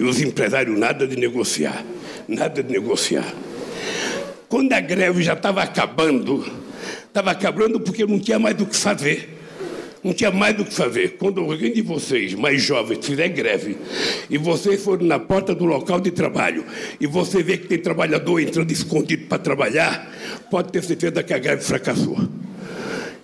E 0.00 0.02
os 0.02 0.20
empresários 0.20 0.76
nada 0.76 1.06
de 1.06 1.14
negociar, 1.14 1.84
nada 2.26 2.60
de 2.60 2.72
negociar. 2.72 3.32
Quando 4.48 4.72
a 4.72 4.80
greve 4.80 5.22
já 5.22 5.34
estava 5.34 5.62
acabando, 5.62 6.44
estava 7.06 7.30
acabando 7.30 7.78
porque 7.78 8.04
não 8.04 8.18
tinha 8.18 8.40
mais 8.40 8.60
o 8.60 8.66
que 8.66 8.76
fazer. 8.76 9.41
Não 10.02 10.12
tinha 10.12 10.30
mais 10.32 10.56
do 10.56 10.64
que 10.64 10.74
fazer. 10.74 11.16
Quando 11.16 11.40
alguém 11.40 11.72
de 11.72 11.80
vocês, 11.80 12.34
mais 12.34 12.60
jovens, 12.60 13.04
fizer 13.06 13.28
greve, 13.28 13.76
e 14.28 14.36
vocês 14.36 14.82
forem 14.82 15.06
na 15.06 15.18
porta 15.18 15.54
do 15.54 15.64
local 15.64 16.00
de 16.00 16.10
trabalho, 16.10 16.64
e 17.00 17.06
você 17.06 17.42
vê 17.42 17.56
que 17.56 17.68
tem 17.68 17.78
trabalhador 17.78 18.40
entrando 18.40 18.72
escondido 18.72 19.26
para 19.26 19.38
trabalhar, 19.38 20.12
pode 20.50 20.72
ter 20.72 20.82
certeza 20.82 21.22
que 21.22 21.32
a 21.32 21.38
greve 21.38 21.62
fracassou. 21.62 22.18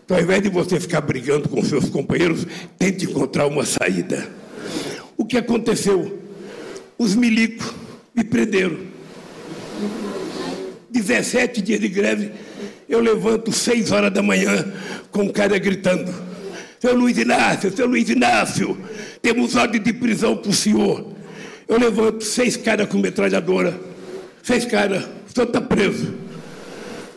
Então, 0.04 0.16
ao 0.16 0.23
invés 0.23 0.40
de 0.40 0.49
você 0.49 0.78
ficar 0.78 1.00
brigando 1.00 1.49
com 1.49 1.62
seus 1.62 1.90
companheiros, 1.90 2.47
tente 2.78 3.04
encontrar 3.04 3.47
uma 3.47 3.66
saída. 3.66 4.26
O 5.16 5.25
que 5.25 5.37
aconteceu? 5.37 6.18
Os 6.97 7.14
milicos 7.14 7.75
me 8.14 8.25
prenderam. 8.25 8.78
17 10.90 11.61
dias 11.61 11.80
de 11.80 11.88
greve, 11.88 12.30
eu 12.88 13.00
levanto 13.00 13.52
6 13.52 13.92
horas 13.92 14.12
da 14.12 14.23
manhã 14.23 14.73
com 15.11 15.26
o 15.26 15.32
cara 15.32 15.58
gritando: 15.58 16.12
Seu 16.80 16.94
Luiz 16.94 17.18
Inácio, 17.18 17.75
seu 17.76 17.87
Luiz 17.87 18.08
Inácio, 18.08 18.78
temos 19.20 19.56
ordem 19.56 19.80
de 19.80 19.92
prisão 19.92 20.37
para 20.37 20.50
o 20.50 20.54
senhor. 20.54 21.12
Eu 21.66 21.78
levanto 21.78 22.23
seis 22.23 22.56
caras 22.56 22.88
com 22.88 22.99
metralhadora, 22.99 23.78
seis 24.42 24.64
caras, 24.64 25.04
o 25.28 25.32
senhor 25.35 25.47
está 25.47 25.61
preso. 25.61 26.14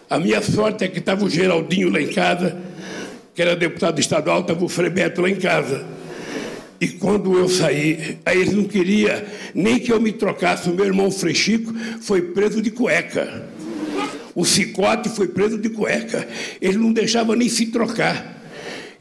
A 0.09 0.19
minha 0.19 0.41
sorte 0.41 0.83
é 0.83 0.87
que 0.87 0.97
estava 0.99 1.23
o 1.23 1.29
Geraldinho 1.29 1.91
lá 1.91 2.01
em 2.01 2.07
casa, 2.07 2.57
que 3.35 3.41
era 3.41 3.55
deputado 3.55 3.99
estadual, 3.99 4.41
estava 4.41 4.65
o 4.65 4.67
Frebeto 4.67 5.21
lá 5.21 5.29
em 5.29 5.35
casa. 5.35 5.85
E 6.81 6.87
quando 6.87 7.37
eu 7.37 7.47
saí, 7.47 8.17
aí 8.25 8.41
eles 8.41 8.53
não 8.53 8.63
queriam 8.63 9.21
nem 9.53 9.79
que 9.79 9.93
eu 9.93 10.01
me 10.01 10.11
trocasse. 10.11 10.67
O 10.67 10.73
meu 10.73 10.85
irmão 10.85 11.11
Frechico 11.11 11.71
foi 12.01 12.23
preso 12.23 12.59
de 12.59 12.71
cueca. 12.71 13.45
O 14.33 14.43
cicote 14.43 15.07
foi 15.07 15.27
preso 15.27 15.59
de 15.59 15.69
cueca. 15.69 16.27
Ele 16.59 16.77
não 16.77 16.91
deixava 16.91 17.35
nem 17.35 17.47
se 17.47 17.67
trocar. 17.67 18.40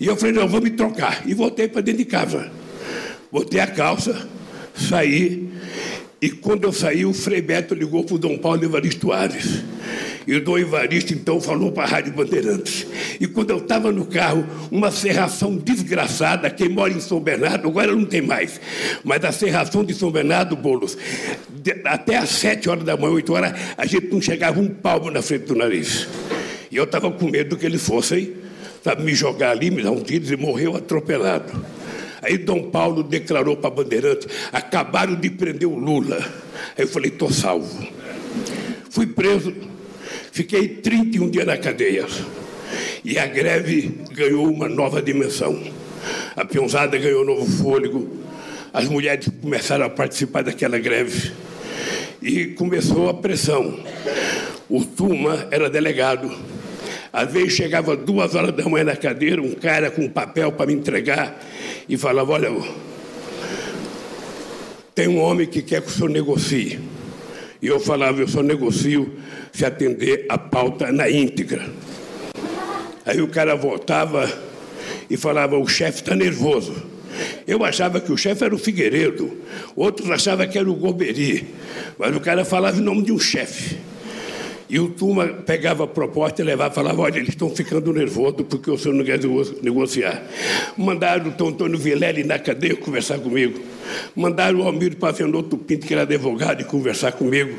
E 0.01 0.07
eu 0.07 0.17
falei, 0.17 0.35
não, 0.35 0.49
vou 0.49 0.63
me 0.63 0.71
trocar. 0.71 1.23
E 1.27 1.35
voltei 1.35 1.69
para 1.69 1.83
dentro 1.83 1.99
de 1.99 2.07
casa. 2.07 2.51
Botei 3.31 3.61
a 3.61 3.67
calça, 3.67 4.27
saí. 4.75 5.51
E 6.23 6.31
quando 6.31 6.65
eu 6.65 6.73
saí, 6.73 7.05
o 7.05 7.13
Frei 7.13 7.43
Beto 7.43 7.75
ligou 7.75 8.03
para 8.03 8.15
o 8.15 8.19
Dom 8.19 8.39
Paulo 8.39 8.65
Evaristo 8.65 9.13
Ares. 9.13 9.63
E 10.27 10.35
o 10.35 10.43
Dom 10.43 10.59
Evaristo, 10.59 11.13
então, 11.13 11.39
falou 11.39 11.71
para 11.71 11.85
a 11.85 11.87
Rádio 11.87 12.15
Bandeirantes. 12.15 12.87
E 13.21 13.27
quando 13.27 13.51
eu 13.51 13.59
estava 13.59 13.93
no 13.93 14.07
carro, 14.07 14.47
uma 14.71 14.91
serração 14.91 15.57
desgraçada, 15.57 16.49
quem 16.51 16.71
mora 16.71 16.93
em 16.93 17.01
São 17.01 17.21
Bernardo, 17.21 17.69
agora 17.69 17.95
não 17.95 18.05
tem 18.05 18.23
mais, 18.23 18.61
mas 19.05 19.23
a 19.25 19.33
serração 19.33 19.85
de 19.85 19.93
São 19.93 20.11
Bernardo, 20.11 20.57
Bolos, 20.57 20.97
até 21.85 22.17
às 22.17 22.31
sete 22.31 22.69
horas 22.71 22.85
da 22.85 22.97
manhã, 22.97 23.13
oito 23.13 23.35
horas, 23.35 23.53
a 23.77 23.85
gente 23.87 24.09
não 24.09 24.21
chegava 24.21 24.61
um 24.61 24.69
palmo 24.69 25.11
na 25.11 25.21
frente 25.21 25.47
do 25.47 25.55
nariz. 25.55 26.09
E 26.71 26.77
eu 26.77 26.85
estava 26.85 27.11
com 27.11 27.29
medo 27.29 27.57
que 27.57 27.67
eles 27.67 27.85
fossem 27.87 28.40
sabe, 28.83 29.03
me 29.03 29.15
jogar 29.15 29.51
ali, 29.51 29.71
me 29.71 29.83
dar 29.83 29.91
um 29.91 30.03
tiro 30.03 30.33
e 30.33 30.37
morreu 30.37 30.77
atropelado. 30.77 31.53
Aí 32.23 32.37
Dom 32.37 32.71
Paulo 32.71 33.03
declarou 33.03 33.57
para 33.57 33.71
Bandeirantes: 33.71 34.29
acabaram 34.53 35.15
de 35.15 35.31
prender 35.31 35.69
o 35.69 35.79
Lula. 35.79 36.19
Aí 36.77 36.85
eu 36.85 36.89
falei: 36.89 37.11
estou 37.11 37.31
salvo. 37.31 37.87
Fui 38.91 39.07
preso, 39.07 39.55
fiquei 40.33 40.69
31 40.69 41.31
dias 41.31 41.47
na 41.47 41.57
cadeia. 41.57 42.07
E 43.05 43.19
a 43.19 43.27
greve 43.27 44.01
ganhou 44.13 44.47
uma 44.51 44.69
nova 44.69 45.01
dimensão. 45.01 45.61
A 46.37 46.45
peãozada 46.45 46.99
ganhou 46.99 47.25
novo 47.25 47.47
fôlego. 47.47 48.09
As 48.73 48.87
mulheres 48.87 49.29
começaram 49.41 49.87
a 49.87 49.91
participar 49.91 50.43
daquela 50.43 50.79
greve. 50.79 51.33
E 52.23 52.47
começou 52.47 53.09
a 53.09 53.15
pressão. 53.15 53.81
O 54.69 54.85
Tuma 54.85 55.49
era 55.51 55.71
delegado. 55.71 56.31
Às 57.13 57.33
vezes 57.33 57.55
chegava 57.55 57.97
duas 57.97 58.35
horas 58.35 58.55
da 58.55 58.69
manhã 58.69 58.85
na 58.85 58.97
cadeira, 58.97 59.43
um 59.43 59.55
cara 59.55 59.91
com 59.91 60.03
um 60.03 60.09
papel 60.09 60.53
para 60.53 60.67
me 60.67 60.75
entregar 60.75 61.41
e 61.89 61.97
falava: 61.97 62.33
Olha, 62.33 62.51
tem 64.95 65.09
um 65.09 65.19
homem 65.19 65.47
que 65.47 65.61
quer 65.61 65.83
que 65.83 65.89
o 65.89 65.91
senhor 65.91 66.11
negocie. 66.11 66.79
E 67.61 67.67
eu 67.67 67.81
falava: 67.81 68.21
Eu 68.21 68.29
só 68.29 68.43
negocio 68.43 69.13
se 69.53 69.65
atender 69.65 70.27
a 70.29 70.39
pauta 70.39 70.93
na 70.93 71.11
íntegra. 71.11 71.69
Aí 73.05 73.21
o 73.21 73.29
cara 73.29 73.57
voltava 73.57 74.31
e 75.09 75.17
falava: 75.17 75.59
O 75.59 75.67
chefe 75.67 76.03
está 76.03 76.15
nervoso. 76.15 76.91
Eu 77.47 77.65
achava 77.65 78.01
que 78.01 78.13
o 78.13 78.17
chefe 78.17 78.45
era 78.45 78.55
o 78.55 78.59
Figueiredo, 78.59 79.37
outros 79.75 80.09
achavam 80.11 80.47
que 80.47 80.57
era 80.57 80.71
o 80.71 80.75
Goberi, 80.75 81.53
mas 81.99 82.15
o 82.15 82.21
cara 82.21 82.45
falava 82.45 82.79
em 82.79 82.83
nome 82.83 83.03
de 83.03 83.13
um 83.13 83.19
chefe. 83.19 83.77
E 84.71 84.79
o 84.79 84.89
Tuma 84.89 85.27
pegava 85.27 85.83
a 85.83 85.87
proposta 85.89 86.41
e 86.41 86.45
levava 86.45 86.73
falava: 86.73 87.03
olha, 87.03 87.17
eles 87.17 87.31
estão 87.31 87.51
ficando 87.51 87.93
nervosos 87.93 88.47
porque 88.49 88.71
o 88.71 88.79
senhor 88.79 88.95
não 88.95 89.05
quer 89.05 89.19
negociar. 89.63 90.23
Mandaram 90.79 91.29
o 91.29 91.33
Tom 91.33 91.49
Antônio 91.49 91.77
Vilela 91.77 92.23
na 92.25 92.39
cadeia 92.39 92.77
conversar 92.77 93.19
comigo. 93.19 93.59
Mandaram 94.15 94.61
o 94.61 94.63
Almiro 94.63 94.95
Pavenoto 94.95 95.59
Pinto, 95.59 95.89
que 95.89 95.93
era 95.93 96.03
advogado, 96.03 96.61
e 96.61 96.65
conversar 96.65 97.11
comigo. 97.13 97.59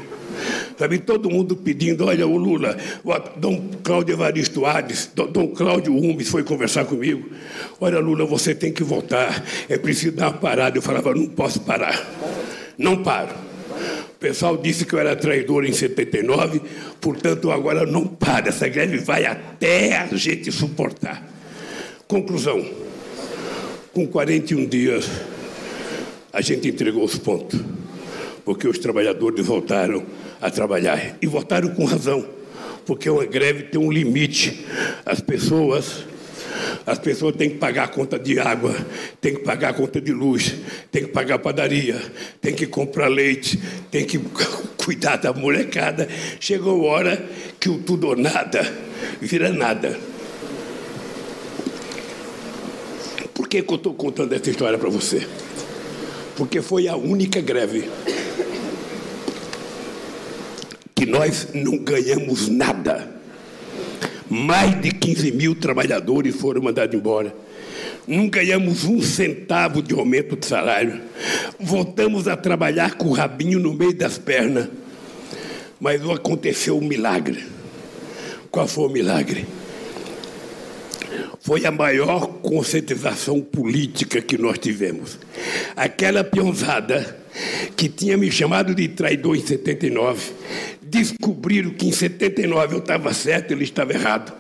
Sabe, 0.78 1.00
todo 1.00 1.30
mundo 1.30 1.58
pedindo, 1.58 2.06
olha, 2.06 2.26
o 2.26 2.38
Lula, 2.38 2.78
o 3.04 3.14
Dom 3.38 3.70
Cláudio 3.84 4.14
Evaristo 4.14 4.66
Ades, 4.66 5.12
Dom 5.14 5.50
Cláudio 5.50 5.94
Umes 5.94 6.30
foi 6.30 6.44
conversar 6.44 6.86
comigo. 6.86 7.30
Olha, 7.80 8.00
Lula, 8.00 8.26
você 8.26 8.56
tem 8.56 8.72
que 8.72 8.84
voltar, 8.84 9.44
é 9.68 9.78
preciso 9.78 10.16
dar 10.16 10.30
uma 10.30 10.38
parada. 10.38 10.78
Eu 10.78 10.82
falava, 10.82 11.14
não 11.14 11.28
posso 11.28 11.60
parar, 11.60 12.10
não 12.78 13.04
paro. 13.04 13.51
Pessoal 14.22 14.56
disse 14.56 14.86
que 14.86 14.94
eu 14.94 15.00
era 15.00 15.16
traidor 15.16 15.66
em 15.66 15.74
79, 15.74 16.62
portanto, 17.02 17.50
agora 17.50 17.88
não 17.88 18.06
para. 18.06 18.50
Essa 18.50 18.68
greve 18.68 19.00
vai 19.00 19.26
até 19.26 19.98
a 19.98 20.06
gente 20.16 20.52
suportar. 20.52 21.28
Conclusão: 22.08 22.64
com 23.92 24.06
41 24.06 24.68
dias, 24.68 25.10
a 26.32 26.40
gente 26.40 26.68
entregou 26.68 27.04
os 27.04 27.18
pontos, 27.18 27.60
porque 28.46 28.68
os 28.68 28.78
trabalhadores 28.78 29.44
voltaram 29.44 30.04
a 30.40 30.52
trabalhar. 30.52 31.18
E 31.20 31.26
voltaram 31.26 31.70
com 31.70 31.84
razão, 31.84 32.24
porque 32.86 33.10
uma 33.10 33.26
greve 33.26 33.64
tem 33.64 33.82
um 33.82 33.92
limite. 33.92 34.68
As 35.04 35.20
pessoas 35.20 36.06
as 36.86 37.00
pessoas 37.00 37.36
têm 37.36 37.50
que 37.52 37.58
pagar 37.58 37.86
a 37.86 37.88
conta 37.88 38.18
de 38.18 38.40
água, 38.40 38.76
têm 39.20 39.36
que 39.36 39.42
pagar 39.42 39.70
a 39.70 39.74
conta 39.74 40.02
de 40.02 40.12
luz, 40.12 40.56
têm 40.92 41.04
que 41.04 41.12
pagar 41.12 41.36
a 41.36 41.40
padaria, 41.40 42.02
têm 42.42 42.54
que 42.54 42.66
comprar 42.66 43.08
leite, 43.08 43.60
têm 43.90 44.06
que 44.06 44.20
cuidar 44.84 45.18
da 45.18 45.32
molecada. 45.34 46.08
Chegou 46.40 46.90
a 46.90 46.92
hora 46.92 47.30
que 47.60 47.70
o 47.70 47.78
tudo 47.80 48.08
ou 48.08 48.16
nada 48.16 48.62
vira 49.22 49.52
nada. 49.52 50.00
Por 53.34 53.48
que, 53.48 53.62
que 53.62 53.72
eu 53.72 53.78
estou 53.78 53.94
contando 53.94 54.34
essa 54.34 54.50
história 54.50 54.78
para 54.78 54.90
você? 54.90 55.28
Porque 56.36 56.62
foi 56.62 56.88
a 56.88 56.96
única 56.96 57.42
greve 57.42 57.90
que 60.96 61.06
nós 61.06 61.50
não 61.54 61.78
ganhamos 61.78 62.48
nada 62.48 63.21
mais 64.32 64.80
de 64.80 64.92
15 64.92 65.30
mil 65.34 65.54
trabalhadores 65.54 66.34
foram 66.34 66.62
mandados 66.62 66.96
embora. 66.96 67.36
não 68.08 68.30
ganhamos 68.30 68.86
um 68.86 69.02
centavo 69.02 69.82
de 69.82 69.94
aumento 69.94 70.38
de 70.38 70.46
salário, 70.46 71.02
voltamos 71.60 72.30
a 72.30 72.38
trabalhar 72.38 72.96
com 72.96 73.10
o 73.10 73.12
rabinho 73.12 73.60
no 73.60 73.74
meio 73.74 73.94
das 73.94 74.18
pernas, 74.18 74.70
mas 75.82 76.02
aconteceu 76.10 76.78
um 76.78 76.82
milagre. 76.82 77.44
Qual 78.50 78.68
foi 78.70 78.86
o 78.86 78.90
milagre? 78.90 79.46
Foi 81.42 81.66
a 81.66 81.72
maior 81.72 82.28
conscientização 82.42 83.42
política 83.42 84.22
que 84.22 84.38
nós 84.38 84.58
tivemos. 84.58 85.20
Aquela 85.76 86.24
pionzada 86.24 87.21
que 87.76 87.90
tinha 87.90 88.18
me 88.18 88.32
chamado 88.32 88.76
de 88.76 88.88
traidor 88.88 89.36
em 89.36 89.46
79, 89.46 90.32
descobriram 90.92 91.70
que 91.70 91.88
em 91.88 91.92
79 91.92 92.76
eu 92.76 92.80
estava 92.80 93.14
certo, 93.14 93.52
ele 93.52 93.64
estava 93.64 93.94
errado. 93.94 94.34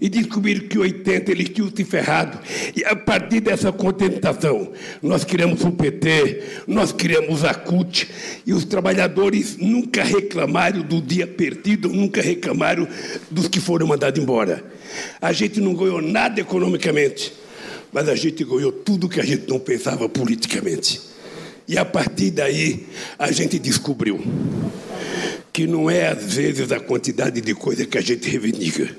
E 0.00 0.08
descobriram 0.08 0.66
que 0.66 0.78
em 0.78 0.80
80 0.80 1.30
eles 1.30 1.50
tinham 1.50 1.70
se 1.74 1.84
ferrado. 1.84 2.38
E 2.74 2.82
a 2.86 2.96
partir 2.96 3.40
dessa 3.40 3.70
contentação, 3.70 4.72
nós 5.02 5.24
criamos 5.24 5.62
o 5.62 5.70
PT, 5.70 6.42
nós 6.66 6.90
criamos 6.90 7.44
a 7.44 7.52
CUT, 7.52 8.08
e 8.46 8.54
os 8.54 8.64
trabalhadores 8.64 9.58
nunca 9.58 10.02
reclamaram 10.02 10.80
do 10.80 11.02
dia 11.02 11.26
perdido, 11.26 11.90
nunca 11.90 12.22
reclamaram 12.22 12.88
dos 13.30 13.46
que 13.46 13.60
foram 13.60 13.86
mandados 13.86 14.20
embora. 14.22 14.64
A 15.20 15.32
gente 15.32 15.60
não 15.60 15.74
ganhou 15.74 16.00
nada 16.00 16.40
economicamente, 16.40 17.30
mas 17.92 18.08
a 18.08 18.14
gente 18.14 18.42
ganhou 18.42 18.72
tudo 18.72 19.08
que 19.08 19.20
a 19.20 19.24
gente 19.24 19.46
não 19.46 19.58
pensava 19.58 20.08
politicamente. 20.08 21.09
E 21.70 21.78
a 21.78 21.84
partir 21.84 22.32
daí, 22.32 22.84
a 23.16 23.30
gente 23.30 23.56
descobriu 23.56 24.20
que 25.52 25.68
não 25.68 25.88
é 25.88 26.08
às 26.08 26.34
vezes 26.34 26.72
a 26.72 26.80
quantidade 26.80 27.40
de 27.40 27.54
coisa 27.54 27.86
que 27.86 27.96
a 27.96 28.00
gente 28.00 28.28
reivindica, 28.28 28.90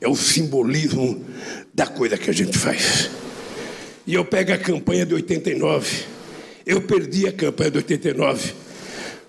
é 0.00 0.08
o 0.08 0.16
simbolismo 0.16 1.24
da 1.72 1.86
coisa 1.86 2.18
que 2.18 2.28
a 2.28 2.32
gente 2.32 2.58
faz. 2.58 3.08
E 4.04 4.14
eu 4.14 4.24
pego 4.24 4.52
a 4.52 4.58
campanha 4.58 5.06
de 5.06 5.14
89, 5.14 6.02
eu 6.66 6.80
perdi 6.80 7.28
a 7.28 7.32
campanha 7.32 7.70
de 7.70 7.76
89, 7.76 8.52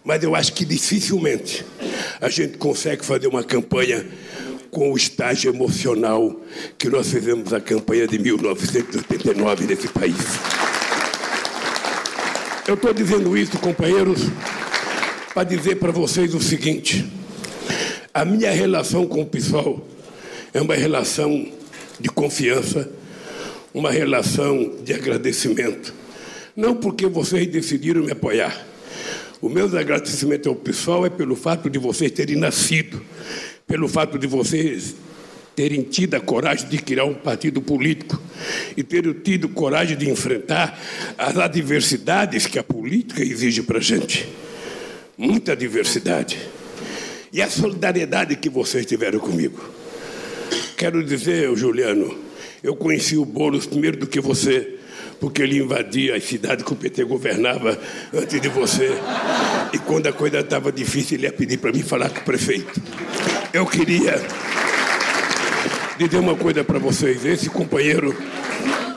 mas 0.03 0.23
eu 0.23 0.33
acho 0.33 0.53
que 0.53 0.65
dificilmente 0.65 1.63
a 2.19 2.27
gente 2.27 2.57
consegue 2.57 3.05
fazer 3.05 3.27
uma 3.27 3.43
campanha 3.43 4.03
com 4.71 4.91
o 4.91 4.97
estágio 4.97 5.53
emocional 5.53 6.41
que 6.79 6.89
nós 6.89 7.07
fizemos 7.07 7.53
a 7.53 7.61
campanha 7.61 8.07
de 8.07 8.17
1989 8.17 9.67
nesse 9.67 9.87
país. 9.89 10.62
Eu 12.65 12.75
estou 12.75 12.93
dizendo 12.93 13.37
isso, 13.37 13.59
companheiros, 13.59 14.21
para 15.33 15.43
dizer 15.43 15.75
para 15.75 15.91
vocês 15.91 16.33
o 16.33 16.41
seguinte: 16.41 17.05
a 18.13 18.23
minha 18.23 18.51
relação 18.51 19.05
com 19.05 19.21
o 19.21 19.25
pessoal 19.25 19.85
é 20.53 20.61
uma 20.61 20.73
relação 20.73 21.45
de 21.99 22.07
confiança, 22.07 22.89
uma 23.73 23.91
relação 23.91 24.77
de 24.81 24.93
agradecimento. 24.93 25.93
Não 26.55 26.73
porque 26.73 27.05
vocês 27.05 27.45
decidiram 27.47 28.03
me 28.03 28.13
apoiar. 28.13 28.65
O 29.41 29.49
meu 29.49 29.65
agradecimento 29.77 30.47
ao 30.47 30.55
pessoal 30.55 31.05
é 31.05 31.09
pelo 31.09 31.35
fato 31.35 31.69
de 31.69 31.77
vocês 31.77 32.11
terem 32.11 32.37
nascido, 32.37 33.01
pelo 33.67 33.89
fato 33.89 34.17
de 34.17 34.25
vocês 34.25 34.95
terem 35.55 35.83
tido 35.83 36.15
a 36.15 36.19
coragem 36.19 36.67
de 36.67 36.77
criar 36.77 37.05
um 37.05 37.13
partido 37.13 37.61
político 37.61 38.19
e 38.75 38.83
terem 38.83 39.13
tido 39.13 39.49
coragem 39.49 39.95
de 39.95 40.09
enfrentar 40.09 40.79
as 41.17 41.37
adversidades 41.37 42.47
que 42.47 42.57
a 42.57 42.63
política 42.63 43.21
exige 43.21 43.61
para 43.61 43.77
a 43.77 43.81
gente 43.81 44.27
muita 45.17 45.55
diversidade. 45.55 46.39
E 47.31 47.41
a 47.41 47.49
solidariedade 47.49 48.35
que 48.35 48.49
vocês 48.49 48.85
tiveram 48.85 49.19
comigo. 49.19 49.63
Quero 50.77 51.03
dizer, 51.03 51.55
Juliano, 51.55 52.15
eu 52.63 52.75
conheci 52.75 53.17
o 53.17 53.25
Boulos 53.25 53.65
primeiro 53.65 53.97
do 53.97 54.07
que 54.07 54.19
você, 54.19 54.75
porque 55.19 55.41
ele 55.41 55.57
invadia 55.57 56.15
as 56.15 56.23
cidades 56.23 56.63
que 56.65 56.73
o 56.73 56.75
PT 56.75 57.03
governava 57.05 57.79
antes 58.13 58.39
de 58.39 58.49
você. 58.49 58.89
E 59.71 59.77
quando 59.79 60.07
a 60.07 60.13
coisa 60.13 60.39
estava 60.39 60.71
difícil, 60.71 61.17
ele 61.17 61.25
ia 61.25 61.33
pedir 61.33 61.57
para 61.57 61.71
mim 61.71 61.81
falar 61.81 62.09
com 62.09 62.19
o 62.19 62.23
prefeito. 62.23 62.81
Eu 63.53 63.65
queria 63.65 64.21
dizer 65.97 66.17
uma 66.17 66.35
coisa 66.35 66.63
para 66.63 66.79
vocês. 66.79 67.25
Esse 67.25 67.49
companheiro, 67.49 68.15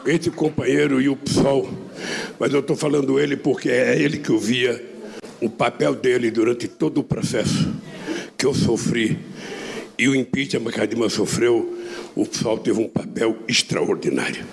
esse 0.07 0.31
companheiro 0.31 1.01
e 1.01 1.09
o 1.09 1.17
PSOL, 1.17 1.69
mas 2.39 2.53
eu 2.53 2.61
estou 2.61 2.77
falando 2.77 3.21
ele 3.21 3.37
porque 3.37 3.69
é 3.69 3.99
ele 3.99 4.19
que 4.19 4.31
eu 4.31 4.39
via 4.39 4.83
o 5.41 5.51
papel 5.51 5.95
dele 5.95 6.31
durante 6.31 6.67
todo 6.67 6.99
o 6.99 7.05
processo 7.05 7.73
que 8.37 8.47
eu 8.47 8.55
sofri 8.55 9.19
e 9.99 10.09
o 10.09 10.15
impeachment 10.15 10.73
que 10.73 10.81
a 10.81 10.87
Dilma 10.87 11.09
sofreu, 11.09 11.79
o 12.15 12.27
pessoal 12.27 12.59
teve 12.59 12.81
um 12.81 12.89
papel 12.89 13.37
extraordinário. 13.49 14.45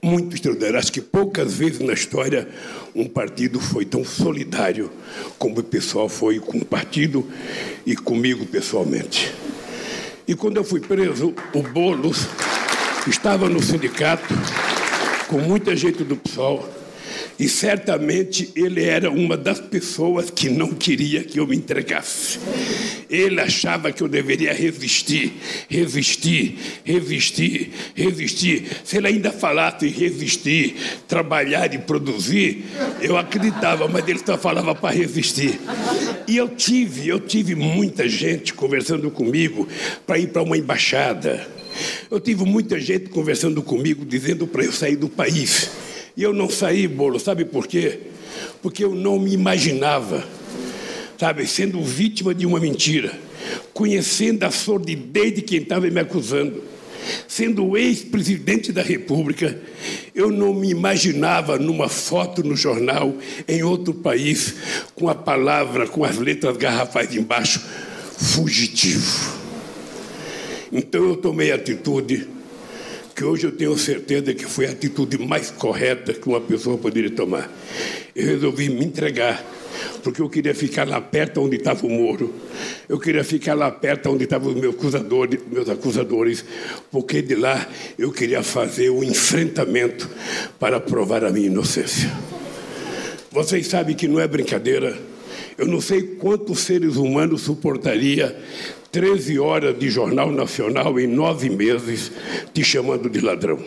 Muito 0.00 0.34
extraordinário. 0.34 0.78
Acho 0.78 0.92
que 0.92 1.00
poucas 1.00 1.54
vezes 1.54 1.80
na 1.80 1.92
história 1.92 2.48
um 2.94 3.06
partido 3.06 3.58
foi 3.58 3.84
tão 3.84 4.04
solidário 4.04 4.90
como 5.38 5.58
o 5.58 5.62
pessoal 5.62 6.08
foi 6.08 6.38
com 6.38 6.58
o 6.58 6.64
partido 6.64 7.26
e 7.84 7.96
comigo 7.96 8.46
pessoalmente. 8.46 9.32
E 10.26 10.34
quando 10.34 10.56
eu 10.56 10.64
fui 10.64 10.80
preso, 10.80 11.34
o 11.52 11.62
Boulos 11.62 12.26
estava 13.06 13.48
no 13.48 13.62
sindicato 13.62 14.32
com 15.28 15.38
muita 15.38 15.76
gente 15.76 16.02
do 16.02 16.16
PSOL 16.16 16.66
e 17.38 17.48
certamente 17.48 18.50
ele 18.54 18.84
era 18.84 19.10
uma 19.10 19.36
das 19.36 19.60
pessoas 19.60 20.30
que 20.30 20.48
não 20.48 20.72
queria 20.72 21.24
que 21.24 21.40
eu 21.40 21.46
me 21.46 21.56
entregasse. 21.56 22.38
Ele 23.10 23.40
achava 23.40 23.92
que 23.92 24.02
eu 24.02 24.08
deveria 24.08 24.52
resistir, 24.52 25.32
resistir, 25.68 26.56
resistir, 26.84 27.70
resistir. 27.94 28.66
Se 28.84 28.96
ele 28.96 29.08
ainda 29.08 29.32
falasse 29.32 29.86
em 29.86 29.90
resistir, 29.90 30.76
trabalhar 31.08 31.72
e 31.74 31.78
produzir, 31.78 32.64
eu 33.00 33.16
acreditava, 33.16 33.88
mas 33.88 34.06
ele 34.08 34.20
só 34.24 34.38
falava 34.38 34.74
para 34.74 34.94
resistir. 34.94 35.58
E 36.26 36.36
eu 36.36 36.48
tive, 36.48 37.08
eu 37.08 37.20
tive 37.20 37.54
muita 37.54 38.08
gente 38.08 38.54
conversando 38.54 39.10
comigo 39.10 39.68
para 40.06 40.18
ir 40.18 40.28
para 40.28 40.42
uma 40.42 40.56
embaixada. 40.56 41.46
Eu 42.10 42.20
tive 42.20 42.44
muita 42.44 42.78
gente 42.78 43.08
conversando 43.10 43.60
comigo 43.62 44.04
dizendo 44.04 44.46
para 44.46 44.64
eu 44.64 44.72
sair 44.72 44.96
do 44.96 45.08
país. 45.08 45.70
E 46.16 46.22
eu 46.22 46.32
não 46.32 46.48
saí, 46.48 46.86
bolo, 46.86 47.18
sabe 47.18 47.44
por 47.44 47.66
quê? 47.66 47.98
Porque 48.62 48.84
eu 48.84 48.94
não 48.94 49.18
me 49.18 49.32
imaginava, 49.32 50.24
sabe, 51.18 51.46
sendo 51.46 51.82
vítima 51.82 52.34
de 52.34 52.46
uma 52.46 52.60
mentira, 52.60 53.12
conhecendo 53.72 54.44
a 54.44 54.50
sordidez 54.50 55.34
de 55.34 55.42
quem 55.42 55.58
estava 55.58 55.88
me 55.90 56.00
acusando, 56.00 56.62
sendo 57.26 57.76
ex-presidente 57.76 58.72
da 58.72 58.82
República, 58.82 59.60
eu 60.14 60.30
não 60.30 60.54
me 60.54 60.70
imaginava 60.70 61.58
numa 61.58 61.88
foto 61.88 62.42
no 62.42 62.56
jornal 62.56 63.14
em 63.48 63.62
outro 63.62 63.92
país 63.92 64.54
com 64.94 65.08
a 65.08 65.14
palavra, 65.14 65.88
com 65.88 66.04
as 66.04 66.16
letras 66.16 66.56
garrafais 66.56 67.14
embaixo, 67.14 67.60
fugitivo. 68.16 69.42
Então 70.72 71.08
eu 71.08 71.16
tomei 71.16 71.52
atitude 71.52 72.33
que 73.14 73.24
hoje 73.24 73.46
eu 73.46 73.52
tenho 73.52 73.76
certeza 73.78 74.34
que 74.34 74.44
foi 74.44 74.66
a 74.66 74.70
atitude 74.70 75.18
mais 75.18 75.50
correta 75.50 76.12
que 76.12 76.28
uma 76.28 76.40
pessoa 76.40 76.76
poderia 76.76 77.10
tomar. 77.10 77.50
Eu 78.14 78.26
resolvi 78.26 78.68
me 78.68 78.84
entregar, 78.84 79.44
porque 80.02 80.20
eu 80.20 80.28
queria 80.28 80.54
ficar 80.54 80.88
lá 80.88 81.00
perto 81.00 81.40
onde 81.40 81.56
estava 81.56 81.86
o 81.86 81.90
Moro, 81.90 82.34
eu 82.88 82.98
queria 82.98 83.22
ficar 83.22 83.54
lá 83.54 83.70
perto 83.70 84.10
onde 84.10 84.24
estavam 84.24 84.52
os 84.52 84.60
meus 84.60 84.74
acusadores, 84.74 85.40
meus 85.50 85.68
acusadores, 85.68 86.44
porque 86.90 87.22
de 87.22 87.36
lá 87.36 87.68
eu 87.96 88.10
queria 88.10 88.42
fazer 88.42 88.90
o 88.90 88.98
um 88.98 89.04
enfrentamento 89.04 90.10
para 90.58 90.80
provar 90.80 91.24
a 91.24 91.30
minha 91.30 91.46
inocência. 91.46 92.10
Vocês 93.30 93.66
sabem 93.68 93.94
que 93.94 94.08
não 94.08 94.20
é 94.20 94.26
brincadeira. 94.26 94.96
Eu 95.56 95.68
não 95.68 95.80
sei 95.80 96.02
quantos 96.02 96.60
seres 96.60 96.96
humanos 96.96 97.42
suportaria 97.42 98.36
13 98.94 99.40
horas 99.40 99.76
de 99.76 99.90
Jornal 99.90 100.30
Nacional 100.30 101.00
em 101.00 101.08
nove 101.08 101.50
meses 101.50 102.12
te 102.52 102.62
chamando 102.62 103.10
de 103.10 103.18
ladrão. 103.18 103.58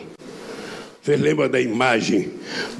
Você 1.02 1.16
lembra 1.16 1.50
da 1.50 1.60
imagem 1.60 2.30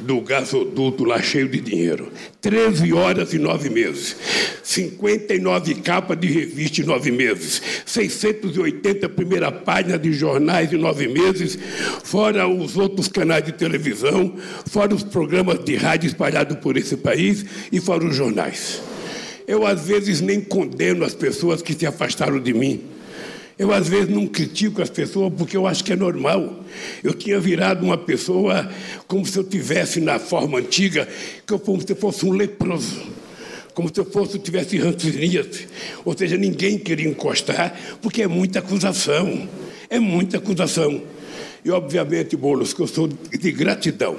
do 0.03 0.23
gasoduto 0.23 1.05
lá 1.05 1.21
cheio 1.21 1.47
de 1.47 1.61
dinheiro? 1.61 2.11
13 2.41 2.91
horas 2.95 3.35
e 3.35 3.39
nove 3.39 3.69
meses. 3.69 4.17
59 4.63 5.75
capas 5.75 6.19
de 6.19 6.29
revista 6.29 6.81
em 6.81 6.85
nove 6.85 7.11
meses. 7.11 7.61
680 7.85 9.11
primeira 9.11 9.53
página 9.53 9.99
de 9.99 10.15
jornais 10.15 10.73
em 10.73 10.79
nove 10.79 11.07
meses. 11.07 11.59
Fora 12.03 12.49
os 12.49 12.79
outros 12.79 13.09
canais 13.09 13.45
de 13.45 13.53
televisão. 13.53 14.35
Fora 14.71 14.95
os 14.95 15.03
programas 15.03 15.63
de 15.63 15.77
rádio 15.77 16.07
espalhados 16.07 16.57
por 16.57 16.79
esse 16.79 16.97
país. 16.97 17.45
E 17.71 17.79
fora 17.79 18.07
os 18.07 18.17
jornais. 18.17 18.81
Eu, 19.49 19.67
às 19.67 19.87
vezes, 19.87 20.21
nem 20.21 20.43
condeno 20.43 21.07
as 21.07 21.15
pessoas 21.15 21.63
que 21.63 21.73
se 21.73 21.87
afastaram 21.87 22.39
de 22.39 22.53
mim. 22.53 22.83
Eu, 23.59 23.73
às 23.73 23.89
vezes, 23.89 24.11
não 24.11 24.27
critico 24.27 24.83
as 24.83 24.91
pessoas 24.91 25.33
porque 25.33 25.57
eu 25.57 25.67
acho 25.67 25.83
que 25.83 25.95
é 25.95 25.97
normal. 25.97 26.63
Eu 27.03 27.15
tinha 27.15 27.41
virado 27.41 27.83
uma 27.83 27.97
pessoa 27.97 28.71
como 29.07 29.25
se 29.25 29.39
eu 29.39 29.43
tivesse 29.43 30.03
na 30.03 30.19
forma 30.19 30.59
antiga, 30.59 31.09
como 31.65 31.81
se 31.81 31.91
eu 31.91 31.97
fosse 31.97 32.27
um 32.27 32.33
leproso. 32.33 33.01
Como 33.73 33.89
se 33.93 33.99
eu 33.99 34.05
fosse, 34.05 34.39
tivesse 34.39 34.77
ranceríase. 34.77 35.67
Ou 36.05 36.17
seja, 36.17 36.37
ninguém 36.37 36.79
queria 36.79 37.09
encostar, 37.09 37.75
porque 38.03 38.23
é 38.23 38.29
muita 38.29 38.59
acusação. 38.59 39.49
É 39.89 39.99
muita 39.99 40.37
acusação. 40.37 41.03
E, 41.65 41.71
obviamente, 41.71 42.37
Boulos, 42.37 42.75
que 42.75 42.81
eu 42.83 42.87
sou 42.87 43.09
de 43.09 43.51
gratidão 43.51 44.15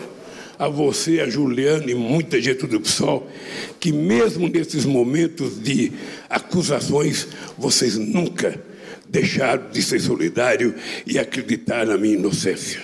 a 0.60 0.68
você, 0.68 1.22
a 1.22 1.30
Juliana 1.30 1.90
e 1.90 1.96
muita 1.96 2.42
gente 2.42 2.68
do 2.68 2.82
PSOL, 2.82 3.32
que 3.80 3.94
mesmo 3.94 4.50
nesses 4.50 4.84
momentos 4.84 5.58
de 5.64 5.94
acusações, 6.30 7.30
vocês 7.58 7.98
nunca 7.98 8.62
deixaram 9.08 9.70
de 9.72 9.82
ser 9.82 10.02
solidário 10.02 10.76
e 11.08 11.18
acreditar 11.18 11.86
na 11.86 11.98
minha 11.98 12.16
inocência. 12.16 12.82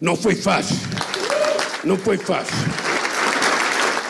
Não 0.00 0.14
foi 0.14 0.36
fácil. 0.36 0.76
Não 1.82 1.98
foi 1.98 2.16
fácil. 2.16 2.54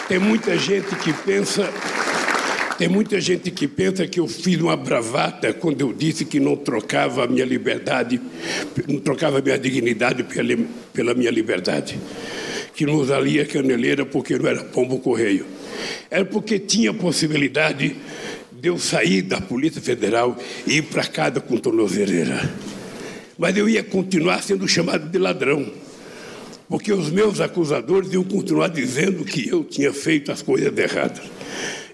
Tem 0.07 0.19
muita 0.19 0.59
gente 0.59 0.95
que 0.97 1.13
pensa 1.13 1.69
tem 2.79 2.87
muita 2.87 3.21
gente 3.21 3.51
que 3.51 3.67
pensa 3.67 4.07
que 4.07 4.21
eu 4.21 4.29
fiz 4.29 4.61
uma 4.61 4.77
bravata 4.77 5.53
quando 5.53 5.81
eu 5.81 5.93
disse 5.93 6.25
que 6.25 6.39
não 6.39 6.55
trocava 6.55 7.25
a 7.25 7.27
minha 7.27 7.45
liberdade, 7.45 8.21
não 8.87 9.01
trocava 9.01 9.41
a 9.41 9.43
minha 9.43 9.59
dignidade 9.59 10.23
pela, 10.23 10.57
pela 10.93 11.13
minha 11.13 11.31
liberdade. 11.33 11.99
Que 12.79 12.87
não 12.87 12.95
usaria 12.95 13.45
caneleira 13.45 14.07
porque 14.07 14.39
não 14.39 14.49
era 14.49 14.63
pombo 14.63 15.01
correio. 15.01 15.45
Era 16.09 16.25
porque 16.25 16.61
tinha 16.61 16.95
possibilidade 16.95 17.97
de 18.53 18.69
eu 18.69 18.79
sair 18.79 19.23
da 19.23 19.41
Polícia 19.41 19.83
Federal 19.83 20.39
e 20.65 20.77
ir 20.77 20.83
para 20.83 21.05
casa 21.05 21.41
com 21.41 21.57
tornozeleira. 21.57 22.49
Mas 23.37 23.57
eu 23.57 23.69
ia 23.69 23.83
continuar 23.83 24.45
sendo 24.45 24.69
chamado 24.69 25.09
de 25.09 25.19
ladrão 25.19 25.69
porque 26.69 26.93
os 26.93 27.11
meus 27.11 27.41
acusadores 27.41 28.13
iam 28.13 28.23
continuar 28.23 28.69
dizendo 28.69 29.25
que 29.25 29.49
eu 29.49 29.65
tinha 29.65 29.93
feito 29.93 30.31
as 30.31 30.41
coisas 30.41 30.73
erradas. 30.79 31.25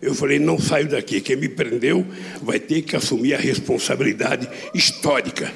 Eu 0.02 0.14
falei: 0.14 0.38
não 0.38 0.58
saio 0.58 0.86
daqui. 0.86 1.18
Quem 1.22 1.36
me 1.36 1.48
prendeu 1.48 2.04
vai 2.42 2.60
ter 2.60 2.82
que 2.82 2.94
assumir 2.94 3.32
a 3.32 3.38
responsabilidade 3.38 4.46
histórica. 4.74 5.50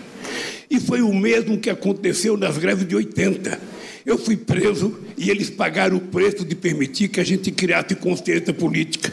E 0.71 0.81
foi 0.81 1.03
o 1.03 1.13
mesmo 1.13 1.59
que 1.59 1.69
aconteceu 1.69 2.35
nas 2.35 2.57
greves 2.57 2.89
de 2.89 2.97
80. 2.97 3.78
Eu 4.09 4.17
fui 4.17 4.39
preso 4.39 4.99
e 5.19 5.29
eles 5.29 5.51
pagaram 5.51 5.99
o 5.99 6.01
preço 6.01 6.43
de 6.43 6.55
permitir 6.55 7.09
que 7.09 7.21
a 7.21 7.25
gente 7.25 7.51
criasse 7.51 7.95
consciência 7.95 8.55
política. 8.55 9.13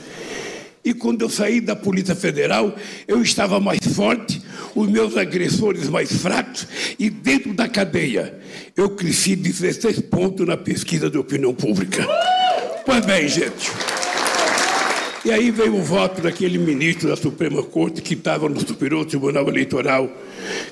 E 0.85 0.93
quando 0.93 1.21
eu 1.21 1.29
saí 1.29 1.59
da 1.59 1.75
Polícia 1.75 2.15
Federal, 2.15 2.73
eu 3.05 3.21
estava 3.21 3.59
mais 3.59 3.81
forte, 3.93 4.41
os 4.73 4.87
meus 4.87 5.17
agressores 5.17 5.89
mais 5.89 6.13
fracos, 6.13 6.65
e 6.97 7.09
dentro 7.09 7.53
da 7.53 7.67
cadeia, 7.67 8.39
eu 8.73 8.89
cresci 8.91 9.35
16 9.35 9.99
pontos 9.99 10.47
na 10.47 10.55
pesquisa 10.55 11.09
de 11.09 11.17
opinião 11.17 11.53
pública. 11.53 12.07
Pois 12.85 13.05
bem, 13.05 13.27
gente. 13.27 13.71
E 15.25 15.31
aí 15.31 15.49
veio 15.49 15.75
o 15.75 15.81
voto 15.81 16.21
daquele 16.21 16.59
ministro 16.59 17.09
da 17.09 17.15
Suprema 17.15 17.63
Corte 17.63 17.99
que 17.99 18.13
estava 18.13 18.47
no 18.47 18.59
Superior 18.59 19.03
Tribunal 19.05 19.47
Eleitoral, 19.47 20.07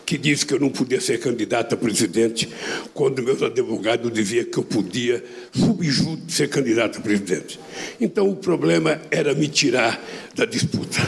que 0.06 0.16
disse 0.16 0.46
que 0.46 0.54
eu 0.54 0.60
não 0.60 0.70
podia 0.70 1.02
ser 1.02 1.20
candidato 1.20 1.74
a 1.74 1.78
presidente, 1.78 2.48
quando 2.94 3.24
meus 3.24 3.42
advogados 3.42 4.14
diziam 4.14 4.46
que 4.46 4.56
eu 4.56 4.64
podia, 4.64 5.24
subjúdice, 5.52 6.38
ser 6.38 6.50
candidato 6.50 7.00
a 7.00 7.02
presidente. 7.02 7.60
Então 8.00 8.30
o 8.30 8.36
problema 8.36 9.02
era 9.10 9.34
me 9.34 9.48
tirar 9.48 10.00
da 10.36 10.46
disputa. 10.46 11.00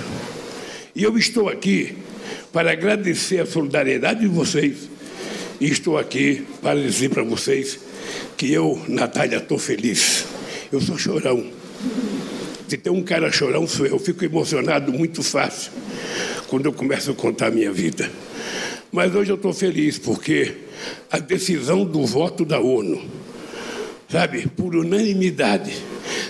E 0.95 1.03
eu 1.03 1.15
estou 1.15 1.47
aqui 1.47 1.97
para 2.51 2.71
agradecer 2.71 3.39
a 3.41 3.45
solidariedade 3.45 4.21
de 4.21 4.27
vocês, 4.27 4.89
e 5.61 5.69
estou 5.69 5.99
aqui 5.99 6.43
para 6.63 6.81
dizer 6.81 7.09
para 7.09 7.21
vocês 7.21 7.77
que 8.35 8.51
eu, 8.51 8.81
Natália, 8.87 9.37
estou 9.37 9.59
feliz. 9.59 10.25
Eu 10.71 10.81
sou 10.81 10.97
chorão. 10.97 11.45
Se 12.67 12.77
tem 12.77 12.91
um 12.91 13.03
cara 13.03 13.31
chorão, 13.31 13.67
sou 13.67 13.85
eu. 13.85 13.93
Eu 13.93 13.99
fico 13.99 14.25
emocionado 14.25 14.91
muito 14.91 15.21
fácil 15.21 15.71
quando 16.47 16.65
eu 16.65 16.73
começo 16.73 17.11
a 17.11 17.13
contar 17.13 17.47
a 17.47 17.51
minha 17.51 17.71
vida. 17.71 18.09
Mas 18.91 19.13
hoje 19.13 19.31
eu 19.31 19.35
estou 19.35 19.53
feliz 19.53 19.99
porque 19.99 20.53
a 21.11 21.19
decisão 21.19 21.85
do 21.85 22.05
voto 22.05 22.43
da 22.43 22.59
ONU, 22.59 23.03
sabe, 24.09 24.47
por 24.47 24.75
unanimidade, 24.75 25.73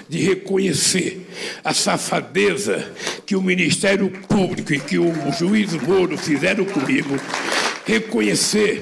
de 0.10 0.20
reconhecer 0.20 1.26
a 1.64 1.74
safadeza 1.74 2.92
que 3.26 3.36
o 3.36 3.42
Ministério 3.42 4.10
Público 4.28 4.74
e 4.74 4.80
que 4.80 4.98
o 4.98 5.14
juiz 5.38 5.74
Moro 5.74 6.18
fizeram 6.18 6.66
comigo, 6.66 7.16
reconhecer 7.86 8.82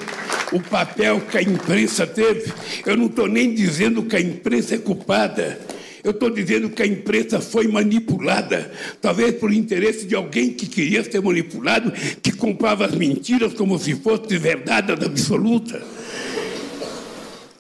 o 0.52 0.60
papel 0.60 1.22
que 1.22 1.38
a 1.38 1.42
imprensa 1.42 2.06
teve. 2.06 2.52
Eu 2.86 2.98
não 2.98 3.08
estou 3.08 3.28
nem 3.28 3.54
dizendo 3.54 4.04
que 4.04 4.16
a 4.16 4.22
imprensa 4.22 4.76
é 4.76 4.78
culpada. 4.78 5.60
Eu 6.04 6.12
estou 6.12 6.30
dizendo 6.30 6.70
que 6.70 6.84
a 6.84 6.86
imprensa 6.86 7.40
foi 7.40 7.66
manipulada, 7.68 8.70
talvez 9.02 9.36
por 9.36 9.54
interesse 9.54 10.06
de 10.06 10.14
alguém 10.16 10.52
que 10.52 10.68
queria 10.68 11.02
ser 11.02 11.22
manipulado, 11.22 11.94
que 12.22 12.32
comprava 12.34 12.86
as 12.86 12.94
mentiras 12.94 13.54
como 13.54 13.80
se 13.80 13.96
fosse 13.96 14.38
verdade 14.38 14.92
absoluta. 14.92 15.82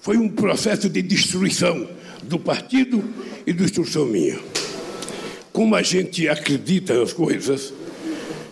Foi 0.02 0.18
um 0.18 0.28
processo 0.28 0.90
de 0.90 1.02
destruição 1.02 1.88
do 2.24 2.38
partido 2.38 3.02
e 3.48 3.54
destruição 3.54 4.06
minha. 4.06 4.38
Como 5.54 5.74
a 5.76 5.82
gente 5.82 6.28
acredita 6.28 7.00
nas 7.00 7.14
coisas, 7.14 7.74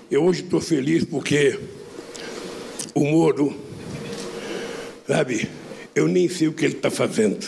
eu 0.10 0.24
hoje 0.24 0.44
estou 0.44 0.62
feliz 0.62 1.04
porque 1.04 1.60
o 2.96 3.04
Moro, 3.04 3.54
sabe, 5.06 5.50
eu 5.94 6.08
nem 6.08 6.30
sei 6.30 6.48
o 6.48 6.54
que 6.54 6.66
ele 6.66 6.76
está 6.76 6.90
fazendo. 6.90 7.46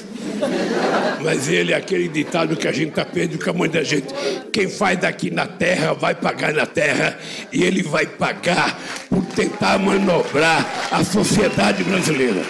Mas 1.24 1.48
ele 1.48 1.72
é 1.72 1.76
aquele 1.76 2.10
ditado 2.10 2.56
que 2.58 2.68
a 2.68 2.72
gente 2.72 3.00
aprende 3.00 3.38
com 3.38 3.50
a 3.50 3.54
mãe 3.54 3.70
da 3.70 3.84
gente. 3.84 4.14
Quem 4.52 4.70
faz 4.70 5.00
daqui 5.00 5.32
na 5.32 5.48
terra 5.48 5.94
vai 5.94 6.14
pagar 6.14 6.54
na 6.54 6.66
terra 6.66 7.18
e 7.52 7.64
ele 7.64 7.82
vai 7.82 8.06
pagar 8.06 8.78
por 9.10 9.24
tentar 9.28 9.80
manobrar 9.80 10.90
a 10.92 11.04
sociedade 11.04 11.84
brasileira. 11.84 12.42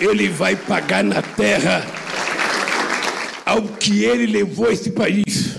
Ele 0.00 0.28
vai 0.28 0.56
pagar 0.56 1.04
na 1.04 1.20
terra 1.20 1.86
ao 3.44 3.62
que 3.62 4.04
ele 4.04 4.26
levou 4.26 4.72
esse 4.72 4.90
país 4.90 5.56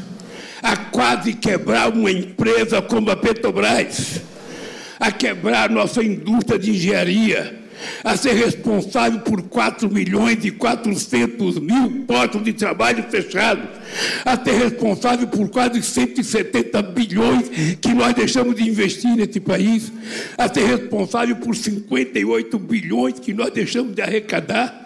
a 0.61 0.75
quase 0.75 1.33
quebrar 1.33 1.89
uma 1.89 2.11
empresa 2.11 2.81
como 2.81 3.11
a 3.11 3.15
Petrobras, 3.15 4.21
a 4.99 5.11
quebrar 5.11 5.69
nossa 5.69 6.03
indústria 6.03 6.57
de 6.57 6.71
engenharia 6.71 7.64
a 8.03 8.15
ser 8.15 8.33
responsável 8.33 9.19
por 9.21 9.41
4 9.43 9.89
milhões 9.91 10.43
e 10.45 10.51
400 10.51 11.59
mil 11.59 12.05
postos 12.05 12.43
de 12.43 12.53
trabalho 12.53 13.03
fechados, 13.09 13.65
a 14.23 14.37
ser 14.43 14.53
responsável 14.53 15.27
por 15.27 15.49
quase 15.49 15.81
170 15.81 16.81
bilhões 16.81 17.49
que 17.81 17.93
nós 17.93 18.13
deixamos 18.13 18.55
de 18.55 18.63
investir 18.67 19.15
nesse 19.15 19.39
país, 19.39 19.91
a 20.37 20.47
ser 20.47 20.65
responsável 20.65 21.35
por 21.37 21.55
58 21.55 22.59
bilhões 22.59 23.19
que 23.19 23.33
nós 23.33 23.51
deixamos 23.51 23.95
de 23.95 24.01
arrecadar 24.01 24.84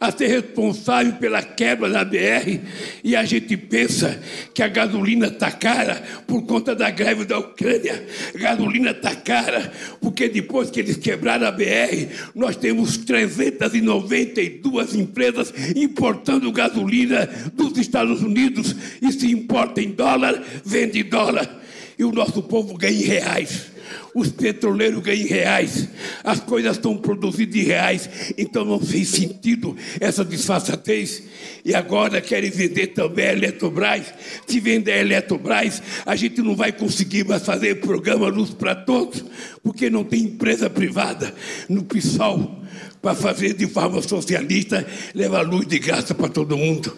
a 0.00 0.10
ser 0.10 0.28
responsável 0.28 1.12
pela 1.14 1.42
quebra 1.42 1.90
da 1.90 2.02
BR 2.02 2.58
e 3.04 3.14
a 3.14 3.22
gente 3.24 3.54
pensa 3.56 4.18
que 4.54 4.62
a 4.62 4.68
gasolina 4.68 5.26
está 5.26 5.52
cara 5.52 6.02
por 6.26 6.42
conta 6.46 6.74
da 6.74 6.90
greve 6.90 7.26
da 7.26 7.38
Ucrânia. 7.38 8.02
A 8.34 8.38
gasolina 8.38 8.92
está 8.92 9.14
cara 9.14 9.70
porque 10.00 10.28
depois 10.28 10.70
que 10.70 10.80
eles 10.80 10.96
quebraram 10.96 11.46
a 11.46 11.52
BR, 11.52 12.08
nós 12.34 12.56
temos 12.56 12.96
392 12.96 14.94
empresas 14.94 15.52
importando 15.76 16.50
gasolina 16.50 17.28
dos 17.52 17.76
Estados 17.76 18.22
Unidos 18.22 18.74
e 19.02 19.12
se 19.12 19.30
importa 19.30 19.82
em 19.82 19.90
dólar, 19.90 20.42
vende 20.64 21.02
dólar. 21.02 21.60
E 21.98 22.04
o 22.04 22.12
nosso 22.12 22.42
povo 22.42 22.74
ganha 22.78 22.96
em 22.96 23.04
reais 23.04 23.79
os 24.14 24.28
petroleiros 24.28 25.02
ganham 25.02 25.28
reais, 25.28 25.88
as 26.24 26.40
coisas 26.40 26.76
estão 26.76 26.96
produzidas 26.96 27.56
em 27.56 27.64
reais, 27.64 28.10
então 28.36 28.64
não 28.64 28.80
fez 28.80 29.08
sentido 29.08 29.76
essa 30.00 30.24
disfarçatez. 30.24 31.22
E 31.64 31.74
agora 31.74 32.20
querem 32.20 32.50
vender 32.50 32.88
também 32.88 33.26
a 33.26 33.32
Eletrobras. 33.32 34.06
Se 34.46 34.60
vender 34.60 34.92
a 34.92 34.98
Eletrobras, 34.98 35.82
a 36.04 36.16
gente 36.16 36.40
não 36.42 36.56
vai 36.56 36.72
conseguir 36.72 37.24
mais 37.24 37.44
fazer 37.44 37.80
programa 37.80 38.28
Luz 38.28 38.50
para 38.50 38.74
Todos, 38.74 39.24
porque 39.62 39.90
não 39.90 40.04
tem 40.04 40.24
empresa 40.24 40.68
privada 40.70 41.34
no 41.68 41.84
PSOL 41.84 42.60
para 43.00 43.14
fazer 43.14 43.54
de 43.54 43.66
forma 43.66 44.02
socialista, 44.02 44.86
levar 45.14 45.42
luz 45.42 45.66
de 45.66 45.78
graça 45.78 46.14
para 46.14 46.28
todo 46.28 46.56
mundo. 46.56 46.94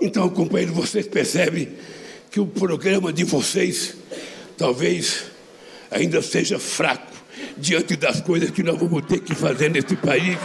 Então, 0.00 0.28
companheiro, 0.28 0.72
vocês 0.72 1.06
percebem 1.06 1.68
que 2.30 2.38
o 2.38 2.46
programa 2.46 3.12
de 3.12 3.24
vocês 3.24 3.96
talvez 4.56 5.24
ainda 5.90 6.22
seja 6.22 6.58
fraco 6.58 7.12
diante 7.56 7.96
das 7.96 8.20
coisas 8.20 8.50
que 8.50 8.62
nós 8.62 8.78
vamos 8.78 9.04
ter 9.06 9.20
que 9.20 9.34
fazer 9.34 9.70
nesse 9.70 9.96
país 9.96 10.36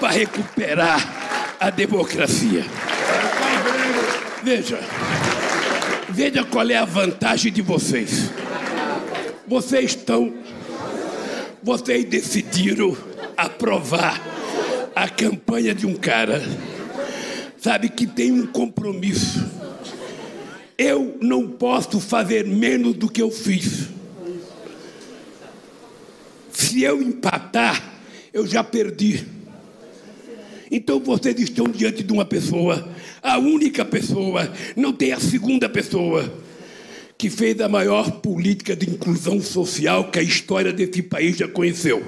para 0.00 0.10
recuperar 0.10 1.56
a 1.58 1.70
democracia. 1.70 2.64
Veja, 4.42 4.78
veja 6.10 6.44
qual 6.44 6.68
é 6.68 6.76
a 6.76 6.84
vantagem 6.84 7.50
de 7.50 7.62
vocês. 7.62 8.30
Vocês 9.46 9.92
estão, 9.92 10.34
vocês 11.62 12.04
decidiram 12.04 12.96
aprovar 13.36 14.20
a 14.94 15.08
campanha 15.08 15.74
de 15.74 15.86
um 15.86 15.94
cara, 15.94 16.42
sabe, 17.58 17.88
que 17.88 18.06
tem 18.06 18.30
um 18.30 18.46
compromisso 18.46 19.44
eu 20.76 21.16
não 21.20 21.48
posso 21.48 22.00
fazer 22.00 22.44
menos 22.46 22.94
do 22.94 23.08
que 23.08 23.22
eu 23.22 23.30
fiz. 23.30 23.88
Se 26.52 26.82
eu 26.82 27.02
empatar, 27.02 28.00
eu 28.32 28.46
já 28.46 28.62
perdi. 28.62 29.24
Então 30.70 30.98
vocês 30.98 31.38
estão 31.38 31.68
diante 31.68 32.02
de 32.02 32.12
uma 32.12 32.24
pessoa, 32.24 32.88
a 33.22 33.38
única 33.38 33.84
pessoa, 33.84 34.52
não 34.74 34.92
tem 34.92 35.12
a 35.12 35.20
segunda 35.20 35.68
pessoa, 35.68 36.32
que 37.16 37.30
fez 37.30 37.60
a 37.60 37.68
maior 37.68 38.10
política 38.20 38.74
de 38.74 38.90
inclusão 38.90 39.40
social 39.40 40.10
que 40.10 40.18
a 40.18 40.22
história 40.22 40.72
desse 40.72 41.02
país 41.02 41.36
já 41.36 41.46
conheceu. 41.46 42.02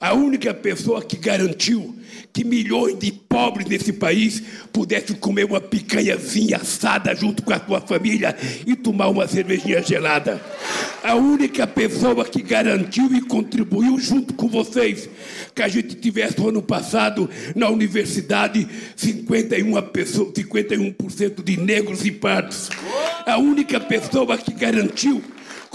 A 0.00 0.12
única 0.12 0.52
pessoa 0.52 1.02
que 1.02 1.16
garantiu 1.16 1.96
que 2.32 2.44
milhões 2.44 2.98
de 2.98 3.10
pobres 3.10 3.66
nesse 3.66 3.94
país 3.94 4.42
pudessem 4.70 5.16
comer 5.16 5.44
uma 5.44 5.60
picanhazinha 5.60 6.58
assada 6.58 7.14
junto 7.14 7.42
com 7.42 7.52
a 7.52 7.58
sua 7.58 7.80
família 7.80 8.36
e 8.66 8.76
tomar 8.76 9.08
uma 9.08 9.26
cervejinha 9.26 9.82
gelada. 9.82 10.38
A 11.02 11.14
única 11.14 11.66
pessoa 11.66 12.26
que 12.26 12.42
garantiu 12.42 13.06
e 13.14 13.22
contribuiu 13.22 13.98
junto 13.98 14.34
com 14.34 14.48
vocês 14.48 15.08
que 15.54 15.62
a 15.62 15.68
gente 15.68 15.94
tivesse 15.94 16.38
no 16.38 16.50
ano 16.50 16.60
passado 16.60 17.30
na 17.54 17.70
universidade 17.70 18.68
51%, 18.98 19.82
pessoa, 19.90 20.30
51 20.34 20.94
de 21.42 21.56
negros 21.56 22.04
e 22.04 22.10
pardos. 22.10 22.68
A 23.24 23.38
única 23.38 23.80
pessoa 23.80 24.36
que 24.36 24.52
garantiu 24.52 25.22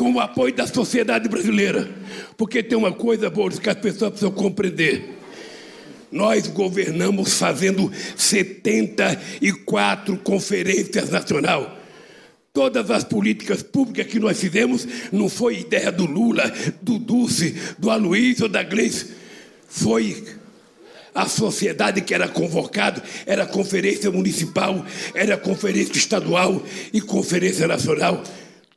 com 0.02 0.14
o 0.14 0.20
apoio 0.20 0.52
da 0.52 0.66
sociedade 0.66 1.30
brasileira. 1.30 1.88
Porque 2.36 2.64
tem 2.64 2.76
uma 2.76 2.92
coisa, 2.92 3.30
Boris, 3.30 3.60
que 3.60 3.70
as 3.70 3.76
pessoas 3.76 4.10
precisam 4.10 4.32
compreender. 4.32 5.20
Nós 6.12 6.48
governamos 6.48 7.36
fazendo 7.36 7.92
74 8.18 10.18
conferências 10.18 11.12
nacionais. 11.12 11.68
Todas 12.52 12.90
as 12.90 13.04
políticas 13.04 13.62
públicas 13.62 14.08
que 14.08 14.20
nós 14.20 14.40
fizemos 14.40 14.88
não 15.12 15.30
foi 15.30 15.60
ideia 15.60 15.92
do 15.92 16.08
Lula, 16.08 16.52
do 16.82 16.98
Dulce, 16.98 17.56
do 17.78 17.92
Aloysio 17.92 18.46
ou 18.46 18.50
da 18.50 18.64
Gleice. 18.64 19.06
Foi 19.70 20.24
a 21.14 21.28
sociedade 21.28 22.02
que 22.02 22.16
era 22.16 22.28
convocada, 22.28 23.04
era 23.28 23.46
conferência 23.46 24.10
municipal, 24.10 24.84
era 25.14 25.38
conferência 25.38 25.96
estadual 25.96 26.64
e 26.92 27.00
conferência 27.00 27.68
nacional. 27.68 28.24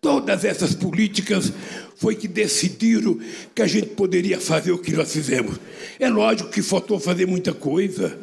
Todas 0.05 0.45
essas 0.45 0.75
políticas 0.75 1.51
foi 1.97 2.15
que 2.15 2.29
decidiram 2.29 3.19
que 3.55 3.63
a 3.63 3.67
gente 3.67 3.87
poderia 3.87 4.39
fazer 4.39 4.71
o 4.71 4.77
que 4.77 4.93
nós 4.93 5.11
fizemos. 5.11 5.59
É 5.99 6.11
lógico 6.11 6.51
que 6.51 6.61
faltou 6.61 7.01
fazer 7.01 7.25
muita 7.25 7.55
coisa. 7.55 8.15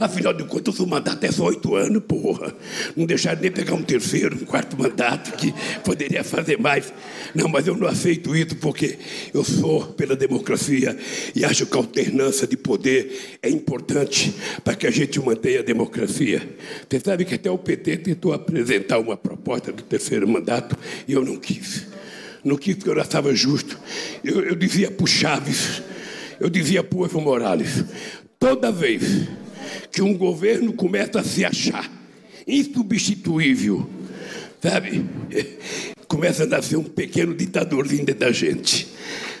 Afinal 0.00 0.32
de 0.32 0.44
contas, 0.44 0.80
o 0.80 0.86
mandato 0.86 1.22
é 1.24 1.30
só 1.30 1.44
oito 1.44 1.76
anos, 1.76 2.02
porra. 2.08 2.54
Não 2.96 3.04
deixaram 3.04 3.42
nem 3.42 3.50
pegar 3.52 3.74
um 3.74 3.82
terceiro, 3.82 4.34
um 4.34 4.46
quarto 4.46 4.74
mandato, 4.80 5.36
que 5.36 5.52
poderia 5.84 6.24
fazer 6.24 6.58
mais. 6.58 6.90
Não, 7.34 7.46
mas 7.48 7.66
eu 7.66 7.76
não 7.76 7.86
aceito 7.86 8.34
isso 8.34 8.56
porque 8.56 8.98
eu 9.34 9.44
sou 9.44 9.88
pela 9.88 10.16
democracia 10.16 10.96
e 11.34 11.44
acho 11.44 11.66
que 11.66 11.76
a 11.76 11.80
alternância 11.80 12.46
de 12.46 12.56
poder 12.56 13.38
é 13.42 13.50
importante 13.50 14.34
para 14.64 14.74
que 14.74 14.86
a 14.86 14.90
gente 14.90 15.20
mantenha 15.20 15.60
a 15.60 15.62
democracia. 15.62 16.48
Você 16.88 16.98
sabe 16.98 17.26
que 17.26 17.34
até 17.34 17.50
o 17.50 17.58
PT 17.58 17.98
tentou 17.98 18.32
apresentar 18.32 18.98
uma 18.98 19.18
proposta 19.18 19.70
do 19.70 19.82
terceiro 19.82 20.26
mandato 20.26 20.78
e 21.06 21.12
eu 21.12 21.22
não 21.22 21.36
quis. 21.36 21.86
Não 22.42 22.56
quis 22.56 22.74
porque 22.74 22.88
eu 22.88 22.94
não 22.94 23.02
estava 23.02 23.34
justo. 23.34 23.78
Eu, 24.24 24.42
eu 24.44 24.54
dizia 24.54 24.90
para 24.90 25.06
Chaves, 25.06 25.82
eu 26.40 26.48
dizia 26.48 26.82
para 26.82 26.98
o 26.98 27.04
Evo 27.04 27.20
Morales, 27.20 27.84
toda 28.38 28.72
vez 28.72 29.28
que 29.90 30.02
um 30.02 30.16
governo 30.16 30.72
começa 30.72 31.20
a 31.20 31.24
se 31.24 31.44
achar 31.44 31.90
insubstituível, 32.46 33.88
sabe? 34.62 35.04
Começa 36.08 36.42
a 36.42 36.46
nascer 36.46 36.76
um 36.76 36.82
pequeno 36.82 37.32
ditadorzinho 37.32 38.04
dentro 38.04 38.26
da 38.26 38.32
gente. 38.32 38.88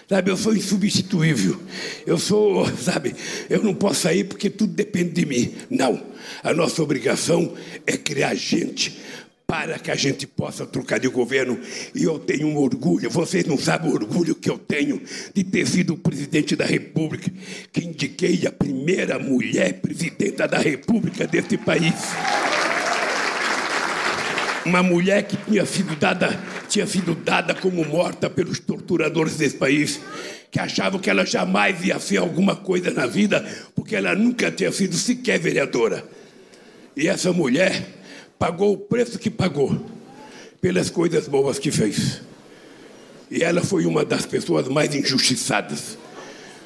Sabe, 0.08 0.30
eu 0.30 0.36
sou 0.36 0.54
insubstituível. 0.54 1.58
Eu 2.06 2.16
sou, 2.16 2.64
sabe, 2.78 3.14
eu 3.48 3.62
não 3.62 3.74
posso 3.74 4.02
sair 4.02 4.24
porque 4.24 4.48
tudo 4.48 4.72
depende 4.72 5.10
de 5.10 5.26
mim. 5.26 5.52
Não. 5.68 6.00
A 6.42 6.54
nossa 6.54 6.80
obrigação 6.82 7.54
é 7.86 7.96
criar 7.96 8.34
gente 8.34 8.98
para 9.50 9.80
que 9.80 9.90
a 9.90 9.96
gente 9.96 10.28
possa 10.28 10.64
trocar 10.64 11.00
de 11.00 11.08
governo. 11.08 11.58
E 11.92 12.04
eu 12.04 12.20
tenho 12.20 12.46
um 12.46 12.56
orgulho, 12.56 13.10
vocês 13.10 13.44
não 13.44 13.58
sabem 13.58 13.90
o 13.90 13.94
orgulho 13.94 14.32
que 14.36 14.48
eu 14.48 14.56
tenho 14.56 15.02
de 15.34 15.42
ter 15.42 15.66
sido 15.66 15.94
o 15.94 15.98
presidente 15.98 16.54
da 16.54 16.64
República, 16.64 17.28
que 17.72 17.84
indiquei 17.84 18.46
a 18.46 18.52
primeira 18.52 19.18
mulher 19.18 19.80
presidenta 19.80 20.46
da 20.46 20.56
República 20.56 21.26
desse 21.26 21.58
país. 21.58 21.94
Uma 24.64 24.84
mulher 24.84 25.24
que 25.24 25.36
tinha 25.36 25.66
sido 25.66 25.96
dada, 25.96 26.38
tinha 26.68 26.86
sido 26.86 27.16
dada 27.16 27.52
como 27.52 27.84
morta 27.84 28.30
pelos 28.30 28.60
torturadores 28.60 29.34
desse 29.34 29.56
país 29.56 29.98
que 30.48 30.60
achavam 30.60 31.00
que 31.00 31.10
ela 31.10 31.26
jamais 31.26 31.84
ia 31.84 31.98
ser 31.98 32.18
alguma 32.18 32.54
coisa 32.54 32.92
na 32.92 33.06
vida, 33.06 33.44
porque 33.74 33.96
ela 33.96 34.14
nunca 34.14 34.48
tinha 34.52 34.70
sido 34.70 34.94
sequer 34.94 35.40
vereadora. 35.40 36.04
E 36.96 37.08
essa 37.08 37.32
mulher 37.32 37.99
pagou 38.40 38.72
o 38.72 38.78
preço 38.78 39.18
que 39.18 39.28
pagou 39.28 39.78
pelas 40.62 40.88
coisas 40.88 41.28
boas 41.28 41.58
que 41.58 41.70
fez. 41.70 42.22
E 43.30 43.44
ela 43.44 43.62
foi 43.62 43.84
uma 43.84 44.02
das 44.02 44.24
pessoas 44.24 44.66
mais 44.66 44.94
injustiçadas. 44.94 45.98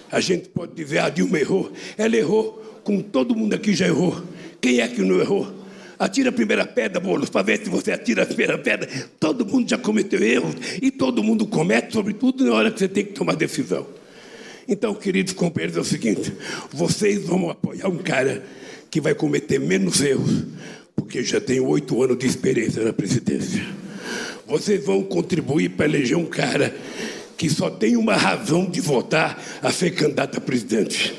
A 0.09 0.21
gente 0.21 0.49
pode 0.51 0.73
dizer, 0.73 0.99
a 0.99 1.07
ah, 1.07 1.11
Dilma 1.11 1.37
errou. 1.37 1.73
Ela 1.99 2.17
errou, 2.17 2.81
como 2.85 3.03
todo 3.03 3.35
mundo 3.35 3.55
aqui 3.55 3.75
já 3.75 3.89
errou. 3.89 4.23
Quem 4.61 4.79
é 4.79 4.87
que 4.87 5.03
não 5.03 5.19
errou? 5.19 5.53
Atira 5.99 6.29
a 6.29 6.33
primeira 6.33 6.65
pedra, 6.65 7.01
Boulos, 7.01 7.29
para 7.29 7.43
ver 7.43 7.59
se 7.65 7.69
você 7.69 7.91
atira 7.91 8.23
a 8.23 8.27
primeira 8.27 8.57
pedra. 8.57 8.89
Todo 9.19 9.45
mundo 9.45 9.69
já 9.69 9.77
cometeu 9.77 10.23
erros 10.23 10.55
e 10.81 10.93
todo 10.93 11.25
mundo 11.25 11.45
comete, 11.45 11.93
sobretudo 11.93 12.45
na 12.45 12.55
hora 12.55 12.71
que 12.71 12.79
você 12.79 12.89
tem 12.89 13.05
que 13.05 13.15
tomar 13.15 13.35
decisão. 13.35 13.85
Então, 14.69 14.95
queridos 14.95 15.33
companheiros, 15.33 15.77
é 15.77 15.81
o 15.81 15.85
seguinte: 15.85 16.33
vocês 16.71 17.25
vão 17.25 17.51
apoiar 17.51 17.89
um 17.89 17.99
cara 17.99 18.45
que 18.91 19.01
vai 19.01 19.15
cometer 19.15 19.59
menos 19.59 20.01
erros, 20.01 20.45
porque 20.95 21.23
já 21.23 21.41
tenho 21.41 21.67
oito 21.67 22.03
anos 22.03 22.19
de 22.19 22.27
experiência 22.27 22.85
na 22.85 22.93
presidência. 22.93 23.65
Vocês 24.47 24.85
vão 24.85 25.03
contribuir 25.03 25.71
para 25.71 25.87
eleger 25.87 26.17
um 26.17 26.27
cara 26.27 26.75
que 27.37 27.49
só 27.51 27.71
tem 27.71 27.97
uma 27.97 28.17
razão 28.17 28.69
de 28.69 28.81
votar 28.81 29.43
a 29.63 29.73
ser 29.73 29.91
candidato 29.93 30.39
a 30.39 30.41
presidente. 30.41 31.15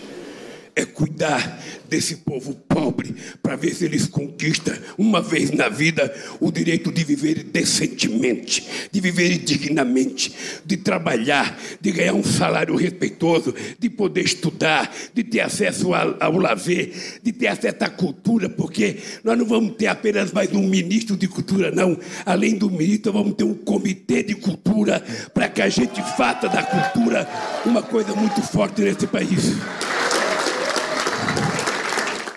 É 0.75 0.83
cuidar 0.83 1.61
desse 1.89 2.17
povo 2.17 2.53
pobre 2.67 3.15
para 3.41 3.55
ver 3.55 3.73
se 3.73 3.85
eles 3.85 4.07
conquistam 4.07 4.75
uma 4.97 5.21
vez 5.21 5.51
na 5.51 5.69
vida 5.69 6.13
o 6.39 6.51
direito 6.51 6.91
de 6.91 7.03
viver 7.03 7.43
decentemente, 7.43 8.89
de 8.91 8.99
viver 8.99 9.37
dignamente, 9.37 10.33
de 10.65 10.77
trabalhar, 10.77 11.57
de 11.79 11.91
ganhar 11.91 12.13
um 12.13 12.23
salário 12.23 12.75
respeitoso, 12.75 13.55
de 13.79 13.89
poder 13.89 14.25
estudar, 14.25 14.93
de 15.13 15.23
ter 15.23 15.41
acesso 15.41 15.93
ao, 15.93 16.37
lazer, 16.37 16.91
de 17.23 17.31
ter 17.31 17.47
acesso 17.47 17.77
à 17.81 17.89
cultura, 17.89 18.49
porque 18.49 18.97
nós 19.23 19.37
não 19.37 19.45
vamos 19.45 19.75
ter 19.75 19.87
apenas 19.87 20.31
mais 20.31 20.51
um 20.51 20.67
ministro 20.67 21.15
de 21.15 21.27
cultura, 21.27 21.71
não. 21.71 21.97
Além 22.25 22.57
do 22.57 22.69
ministro, 22.69 23.13
vamos 23.13 23.35
ter 23.35 23.43
um 23.43 23.53
comitê 23.53 24.23
de 24.23 24.35
cultura 24.35 25.03
para 25.33 25.47
que 25.47 25.61
a 25.61 25.69
gente 25.69 26.01
faça 26.17 26.49
da 26.49 26.63
cultura 26.63 27.27
uma 27.65 27.81
coisa 27.81 28.13
muito 28.13 28.41
forte 28.41 28.81
nesse 28.81 29.07
país. 29.07 29.55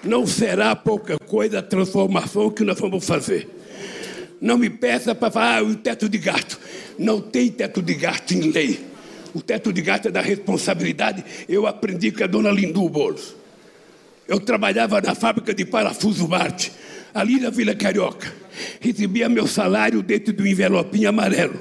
Não 0.04 0.26
será 0.26 0.76
pouca 0.76 1.18
coisa 1.18 1.58
a 1.58 1.62
transformação 1.62 2.50
que 2.50 2.64
nós 2.64 2.78
vamos 2.78 3.04
fazer. 3.04 3.48
Não 4.40 4.56
me 4.56 4.70
peça 4.70 5.14
para 5.14 5.30
falar 5.30 5.58
ah, 5.58 5.62
o 5.64 5.74
teto 5.74 6.08
de 6.08 6.18
gasto. 6.18 6.58
Não 6.98 7.20
tem 7.20 7.48
teto 7.50 7.82
de 7.82 7.94
gasto 7.94 8.32
em 8.32 8.50
lei. 8.52 8.86
O 9.34 9.42
teto 9.42 9.72
de 9.72 9.82
gasto 9.82 10.06
é 10.06 10.10
da 10.10 10.20
responsabilidade. 10.20 11.24
Eu 11.48 11.66
aprendi 11.66 12.12
com 12.12 12.22
a 12.22 12.26
dona 12.26 12.50
Lindu 12.50 12.88
Bolos. 12.88 13.34
Eu 14.28 14.38
trabalhava 14.38 15.00
na 15.00 15.14
fábrica 15.14 15.52
de 15.52 15.64
parafuso 15.64 16.28
Marte, 16.28 16.70
ali 17.12 17.40
na 17.40 17.50
Vila 17.50 17.74
Carioca. 17.74 18.32
Recebia 18.80 19.28
meu 19.28 19.46
salário 19.46 20.02
dentro 20.02 20.32
do 20.32 20.46
envelopinho 20.46 21.08
amarelo. 21.08 21.58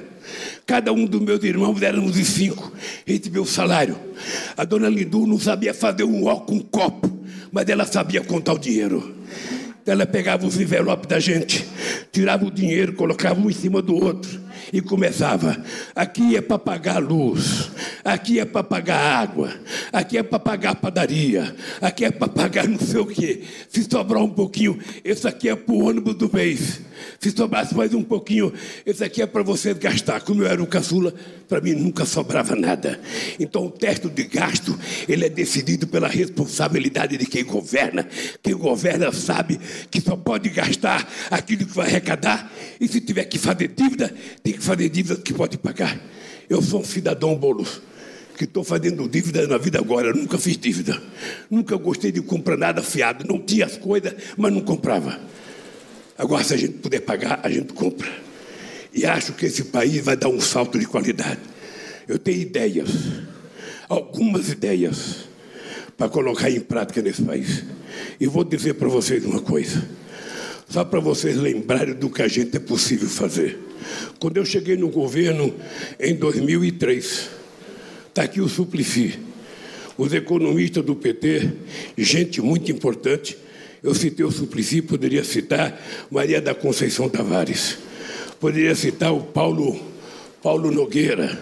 Cada 0.66 0.92
um 0.92 1.06
dos 1.06 1.20
meus 1.20 1.42
irmãos 1.42 1.80
éramos 1.82 2.12
de 2.12 2.24
cinco. 2.24 2.70
Recebeu 3.04 3.42
o 3.42 3.46
salário. 3.46 3.98
A 4.56 4.64
dona 4.64 4.88
Lindu 4.88 5.26
não 5.26 5.38
sabia 5.38 5.72
fazer 5.74 6.04
um 6.04 6.26
ó 6.26 6.36
com 6.36 6.56
um 6.56 6.60
copo 6.60 7.17
mas 7.52 7.68
ela 7.68 7.84
sabia 7.84 8.22
contar 8.22 8.54
o 8.54 8.58
dinheiro. 8.58 9.14
Ela 9.86 10.06
pegava 10.06 10.46
os 10.46 10.60
envelopes 10.60 11.06
da 11.06 11.18
gente, 11.18 11.66
tirava 12.12 12.44
o 12.44 12.50
dinheiro, 12.50 12.92
colocava 12.92 13.40
um 13.40 13.48
em 13.48 13.54
cima 13.54 13.80
do 13.80 13.94
outro 13.94 14.38
e 14.72 14.82
começava. 14.82 15.56
Aqui 15.94 16.36
é 16.36 16.40
para 16.42 16.58
pagar 16.58 16.96
a 16.96 16.98
luz, 16.98 17.70
aqui 18.04 18.38
é 18.38 18.44
para 18.44 18.62
pagar 18.62 18.98
a 18.98 19.18
água, 19.18 19.50
aqui 19.92 20.18
é 20.18 20.22
para 20.22 20.38
pagar 20.38 20.70
a 20.72 20.74
padaria, 20.74 21.56
aqui 21.80 22.04
é 22.04 22.10
para 22.10 22.28
pagar 22.28 22.68
não 22.68 22.78
sei 22.78 23.00
o 23.00 23.06
quê. 23.06 23.42
Se 23.68 23.82
sobrar 23.84 24.22
um 24.22 24.28
pouquinho, 24.28 24.78
esse 25.02 25.26
aqui 25.26 25.48
é 25.48 25.56
para 25.56 25.74
o 25.74 25.84
ônibus 25.84 26.14
do 26.16 26.30
mês. 26.30 26.82
Se 27.20 27.30
sobrasse 27.30 27.74
mais 27.74 27.94
um 27.94 28.02
pouquinho, 28.02 28.52
esse 28.84 29.02
aqui 29.02 29.22
é 29.22 29.26
para 29.26 29.42
você 29.42 29.74
gastar. 29.74 30.20
Como 30.20 30.42
eu 30.42 30.46
era 30.46 30.62
o 30.62 30.66
caçula, 30.66 31.14
para 31.48 31.60
mim 31.60 31.74
nunca 31.74 32.04
sobrava 32.04 32.54
nada. 32.54 33.00
Então 33.38 33.66
o 33.66 33.70
teto 33.70 34.08
de 34.08 34.24
gasto, 34.24 34.78
ele 35.08 35.26
é 35.26 35.28
decidido 35.28 35.86
pela 35.86 36.08
responsabilidade 36.08 37.16
de 37.16 37.26
quem 37.26 37.44
governa. 37.44 38.08
Quem 38.42 38.54
governa 38.54 39.12
sabe 39.12 39.58
que 39.90 40.00
só 40.00 40.16
pode 40.16 40.48
gastar 40.48 41.10
aquilo 41.30 41.66
que 41.66 41.74
vai 41.74 41.86
arrecadar. 41.86 42.52
E 42.80 42.86
se 42.88 43.00
tiver 43.00 43.24
que 43.24 43.38
fazer 43.38 43.68
dívida, 43.68 44.14
tem 44.42 44.52
que 44.54 44.62
fazer 44.62 44.88
dívida 44.88 45.16
que 45.20 45.32
pode 45.32 45.58
pagar. 45.58 45.98
Eu 46.48 46.62
sou 46.62 46.80
um 46.80 46.84
cidadão 46.84 47.36
bolo 47.36 47.66
que 48.38 48.44
estou 48.44 48.62
fazendo 48.62 49.08
dívida 49.08 49.46
na 49.46 49.58
vida 49.58 49.78
agora. 49.78 50.14
Nunca 50.14 50.38
fiz 50.38 50.56
dívida. 50.56 51.00
Nunca 51.50 51.76
gostei 51.76 52.12
de 52.12 52.22
comprar 52.22 52.56
nada 52.56 52.82
fiado. 52.82 53.26
Não 53.26 53.38
tinha 53.40 53.66
as 53.66 53.76
coisas, 53.76 54.14
mas 54.36 54.52
não 54.52 54.60
comprava. 54.60 55.20
Agora, 56.18 56.42
se 56.42 56.52
a 56.52 56.56
gente 56.56 56.74
puder 56.74 57.00
pagar, 57.00 57.38
a 57.44 57.48
gente 57.48 57.72
compra. 57.72 58.10
E 58.92 59.06
acho 59.06 59.32
que 59.34 59.46
esse 59.46 59.64
país 59.64 60.04
vai 60.04 60.16
dar 60.16 60.28
um 60.28 60.40
salto 60.40 60.76
de 60.76 60.84
qualidade. 60.84 61.38
Eu 62.08 62.18
tenho 62.18 62.40
ideias, 62.40 62.90
algumas 63.88 64.48
ideias, 64.48 65.28
para 65.96 66.08
colocar 66.08 66.50
em 66.50 66.58
prática 66.58 67.00
nesse 67.00 67.22
país. 67.22 67.62
E 68.18 68.26
vou 68.26 68.42
dizer 68.42 68.74
para 68.74 68.88
vocês 68.88 69.24
uma 69.24 69.40
coisa, 69.40 69.88
só 70.68 70.84
para 70.84 70.98
vocês 70.98 71.36
lembrarem 71.36 71.94
do 71.94 72.10
que 72.10 72.22
a 72.22 72.28
gente 72.28 72.56
é 72.56 72.60
possível 72.60 73.08
fazer. 73.08 73.56
Quando 74.18 74.38
eu 74.38 74.44
cheguei 74.44 74.76
no 74.76 74.88
governo 74.88 75.54
em 76.00 76.16
2003, 76.16 77.30
está 78.08 78.22
aqui 78.24 78.40
o 78.40 78.48
Suplicy, 78.48 79.20
os 79.96 80.12
economistas 80.12 80.84
do 80.84 80.96
PT, 80.96 81.52
gente 81.96 82.40
muito 82.40 82.72
importante, 82.72 83.38
eu 83.82 83.94
citei 83.94 84.24
o 84.24 84.30
Suplicy, 84.30 84.82
poderia 84.82 85.24
citar 85.24 85.80
Maria 86.10 86.40
da 86.40 86.54
Conceição 86.54 87.08
Tavares, 87.08 87.78
poderia 88.40 88.74
citar 88.74 89.12
o 89.12 89.20
Paulo, 89.20 89.80
Paulo 90.42 90.70
Nogueira. 90.70 91.38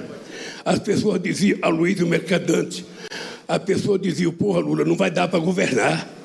As 0.64 0.78
pessoas 0.78 1.20
diziam, 1.20 1.58
a 1.62 1.68
Luiz 1.68 2.00
Mercadante, 2.00 2.84
a 3.46 3.58
pessoa 3.58 3.98
dizia, 3.98 4.30
porra, 4.32 4.60
Lula, 4.60 4.84
não 4.84 4.96
vai 4.96 5.10
dar 5.10 5.28
para 5.28 5.38
governar 5.38 6.15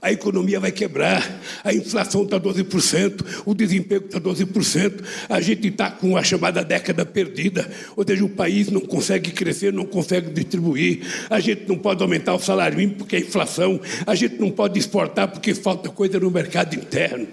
a 0.00 0.12
economia 0.12 0.60
vai 0.60 0.72
quebrar, 0.72 1.40
a 1.64 1.72
inflação 1.72 2.22
está 2.22 2.38
12%, 2.38 3.42
o 3.44 3.54
desemprego 3.54 4.06
está 4.06 4.20
12%, 4.20 5.02
a 5.28 5.40
gente 5.40 5.68
está 5.68 5.90
com 5.90 6.16
a 6.16 6.22
chamada 6.22 6.64
década 6.64 7.04
perdida, 7.04 7.70
ou 7.96 8.04
seja, 8.06 8.24
o 8.24 8.28
país 8.28 8.70
não 8.70 8.80
consegue 8.80 9.30
crescer, 9.32 9.72
não 9.72 9.84
consegue 9.84 10.30
distribuir, 10.30 11.00
a 11.28 11.40
gente 11.40 11.68
não 11.68 11.76
pode 11.76 12.02
aumentar 12.02 12.34
o 12.34 12.38
salário 12.38 12.76
mínimo 12.76 12.98
porque 12.98 13.16
é 13.16 13.20
inflação, 13.20 13.80
a 14.06 14.14
gente 14.14 14.36
não 14.38 14.50
pode 14.50 14.78
exportar 14.78 15.28
porque 15.28 15.54
falta 15.54 15.88
coisa 15.90 16.18
no 16.20 16.30
mercado 16.30 16.74
interno. 16.74 17.26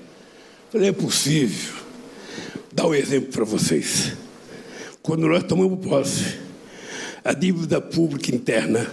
Falei, 0.72 0.90
é 0.90 0.94
possível. 0.94 1.74
Dar 2.74 2.88
um 2.88 2.94
exemplo 2.94 3.32
para 3.32 3.46
vocês. 3.46 4.14
Quando 5.02 5.28
nós 5.28 5.44
tomamos 5.44 5.86
posse, 5.86 6.36
a 7.24 7.32
dívida 7.32 7.80
pública 7.80 8.36
interna 8.36 8.86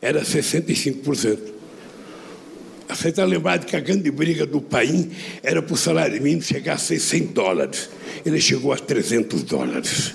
era 0.00 0.22
65%. 0.22 1.55
Você 2.88 3.08
está 3.08 3.24
lembrado 3.24 3.66
que 3.66 3.76
a 3.76 3.80
grande 3.80 4.10
briga 4.10 4.46
do 4.46 4.60
país 4.60 5.08
era 5.42 5.60
para 5.60 5.74
o 5.74 5.76
salário 5.76 6.20
mínimo 6.22 6.42
chegar 6.42 6.74
a 6.74 6.78
100 6.78 7.26
dólares. 7.26 7.90
Ele 8.24 8.40
chegou 8.40 8.72
a 8.72 8.76
300 8.76 9.42
dólares. 9.42 10.14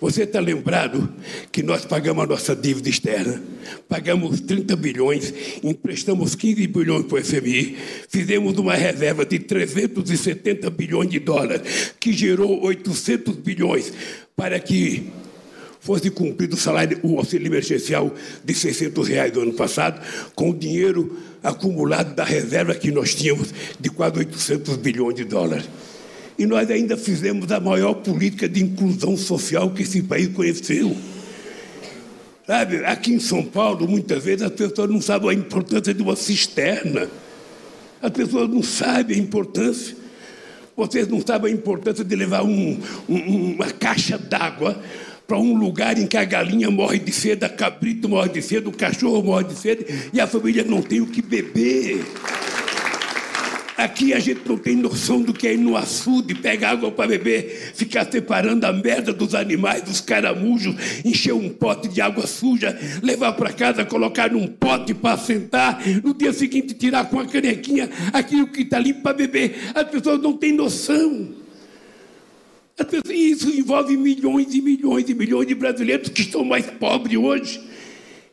Você 0.00 0.22
está 0.22 0.40
lembrado 0.40 1.12
que 1.52 1.62
nós 1.62 1.84
pagamos 1.84 2.24
a 2.24 2.26
nossa 2.26 2.56
dívida 2.56 2.88
externa, 2.88 3.42
pagamos 3.86 4.40
30 4.40 4.74
bilhões, 4.74 5.34
emprestamos 5.62 6.34
15 6.34 6.66
bilhões 6.68 7.04
para 7.04 7.20
o 7.20 7.22
FMI, 7.22 7.76
fizemos 8.08 8.56
uma 8.56 8.74
reserva 8.74 9.26
de 9.26 9.38
370 9.38 10.70
bilhões 10.70 11.10
de 11.10 11.18
dólares, 11.18 11.92
que 12.00 12.14
gerou 12.14 12.62
800 12.64 13.36
bilhões 13.36 13.92
para 14.34 14.58
que 14.58 15.12
fosse 15.80 16.10
cumprido 16.10 16.54
o 16.54 16.58
salário, 16.58 17.00
o 17.02 17.18
auxílio 17.18 17.46
emergencial 17.46 18.14
de 18.44 18.54
600 18.54 19.08
reais 19.08 19.32
do 19.32 19.40
ano 19.40 19.54
passado, 19.54 20.00
com 20.34 20.50
o 20.50 20.54
dinheiro 20.54 21.18
acumulado 21.42 22.14
da 22.14 22.22
reserva 22.22 22.74
que 22.74 22.90
nós 22.90 23.14
tínhamos 23.14 23.52
de 23.78 23.88
quase 23.88 24.18
800 24.18 24.76
bilhões 24.76 25.14
de 25.14 25.24
dólares. 25.24 25.68
E 26.38 26.46
nós 26.46 26.70
ainda 26.70 26.96
fizemos 26.96 27.50
a 27.50 27.60
maior 27.60 27.94
política 27.94 28.48
de 28.48 28.62
inclusão 28.62 29.16
social 29.16 29.70
que 29.70 29.82
esse 29.82 30.02
país 30.02 30.28
conheceu. 30.28 30.96
Sabe, 32.46 32.84
aqui 32.84 33.12
em 33.12 33.20
São 33.20 33.42
Paulo, 33.42 33.86
muitas 33.86 34.24
vezes 34.24 34.42
as 34.42 34.52
pessoas 34.52 34.90
não 34.90 35.00
sabem 35.00 35.30
a 35.30 35.34
importância 35.34 35.94
de 35.94 36.02
uma 36.02 36.16
cisterna. 36.16 37.08
As 38.02 38.10
pessoas 38.10 38.48
não 38.48 38.62
sabem 38.62 39.16
a 39.16 39.20
importância. 39.20 39.96
Vocês 40.76 41.06
não 41.06 41.20
sabem 41.24 41.52
a 41.52 41.54
importância 41.54 42.02
de 42.02 42.16
levar 42.16 42.42
um, 42.42 42.80
um, 43.08 43.52
uma 43.52 43.66
caixa 43.70 44.16
d'água 44.16 44.82
para 45.30 45.38
um 45.38 45.54
lugar 45.54 45.96
em 45.96 46.08
que 46.08 46.16
a 46.16 46.24
galinha 46.24 46.72
morre 46.72 46.98
de 46.98 47.12
sede, 47.12 47.44
a 47.44 47.48
cabrito 47.48 48.08
morre 48.08 48.30
de 48.30 48.42
sede, 48.42 48.66
o 48.66 48.72
cachorro 48.72 49.22
morre 49.22 49.44
de 49.44 49.54
sede 49.54 49.86
e 50.12 50.20
a 50.20 50.26
família 50.26 50.64
não 50.64 50.82
tem 50.82 51.00
o 51.00 51.06
que 51.06 51.22
beber. 51.22 52.04
Aqui 53.76 54.12
a 54.12 54.18
gente 54.18 54.40
não 54.44 54.58
tem 54.58 54.74
noção 54.74 55.22
do 55.22 55.32
que 55.32 55.46
é 55.46 55.54
ir 55.54 55.58
no 55.58 55.76
açude, 55.76 56.34
pegar 56.34 56.70
água 56.70 56.90
para 56.90 57.06
beber, 57.06 57.72
ficar 57.76 58.10
separando 58.10 58.66
a 58.66 58.72
merda 58.72 59.12
dos 59.12 59.32
animais, 59.32 59.84
dos 59.84 60.00
caramujos, 60.00 60.74
encher 61.04 61.32
um 61.32 61.48
pote 61.48 61.86
de 61.86 62.00
água 62.00 62.26
suja, 62.26 62.76
levar 63.00 63.32
para 63.34 63.52
casa, 63.52 63.84
colocar 63.84 64.32
num 64.32 64.48
pote 64.48 64.92
para 64.92 65.16
sentar, 65.16 65.80
no 66.02 66.12
dia 66.12 66.32
seguinte 66.32 66.74
tirar 66.74 67.04
com 67.04 67.20
a 67.20 67.26
canequinha 67.26 67.88
aquilo 68.12 68.48
que 68.48 68.62
está 68.62 68.80
limpo 68.80 69.02
para 69.02 69.16
beber. 69.16 69.70
As 69.76 69.88
pessoas 69.88 70.20
não 70.20 70.32
têm 70.32 70.52
noção. 70.52 71.39
Isso 73.12 73.50
envolve 73.50 73.96
milhões 73.96 74.54
e 74.54 74.60
milhões 74.60 75.08
e 75.08 75.14
milhões 75.14 75.46
de 75.46 75.54
brasileiros 75.54 76.08
que 76.08 76.22
estão 76.22 76.44
mais 76.44 76.66
pobres 76.66 77.16
hoje. 77.16 77.60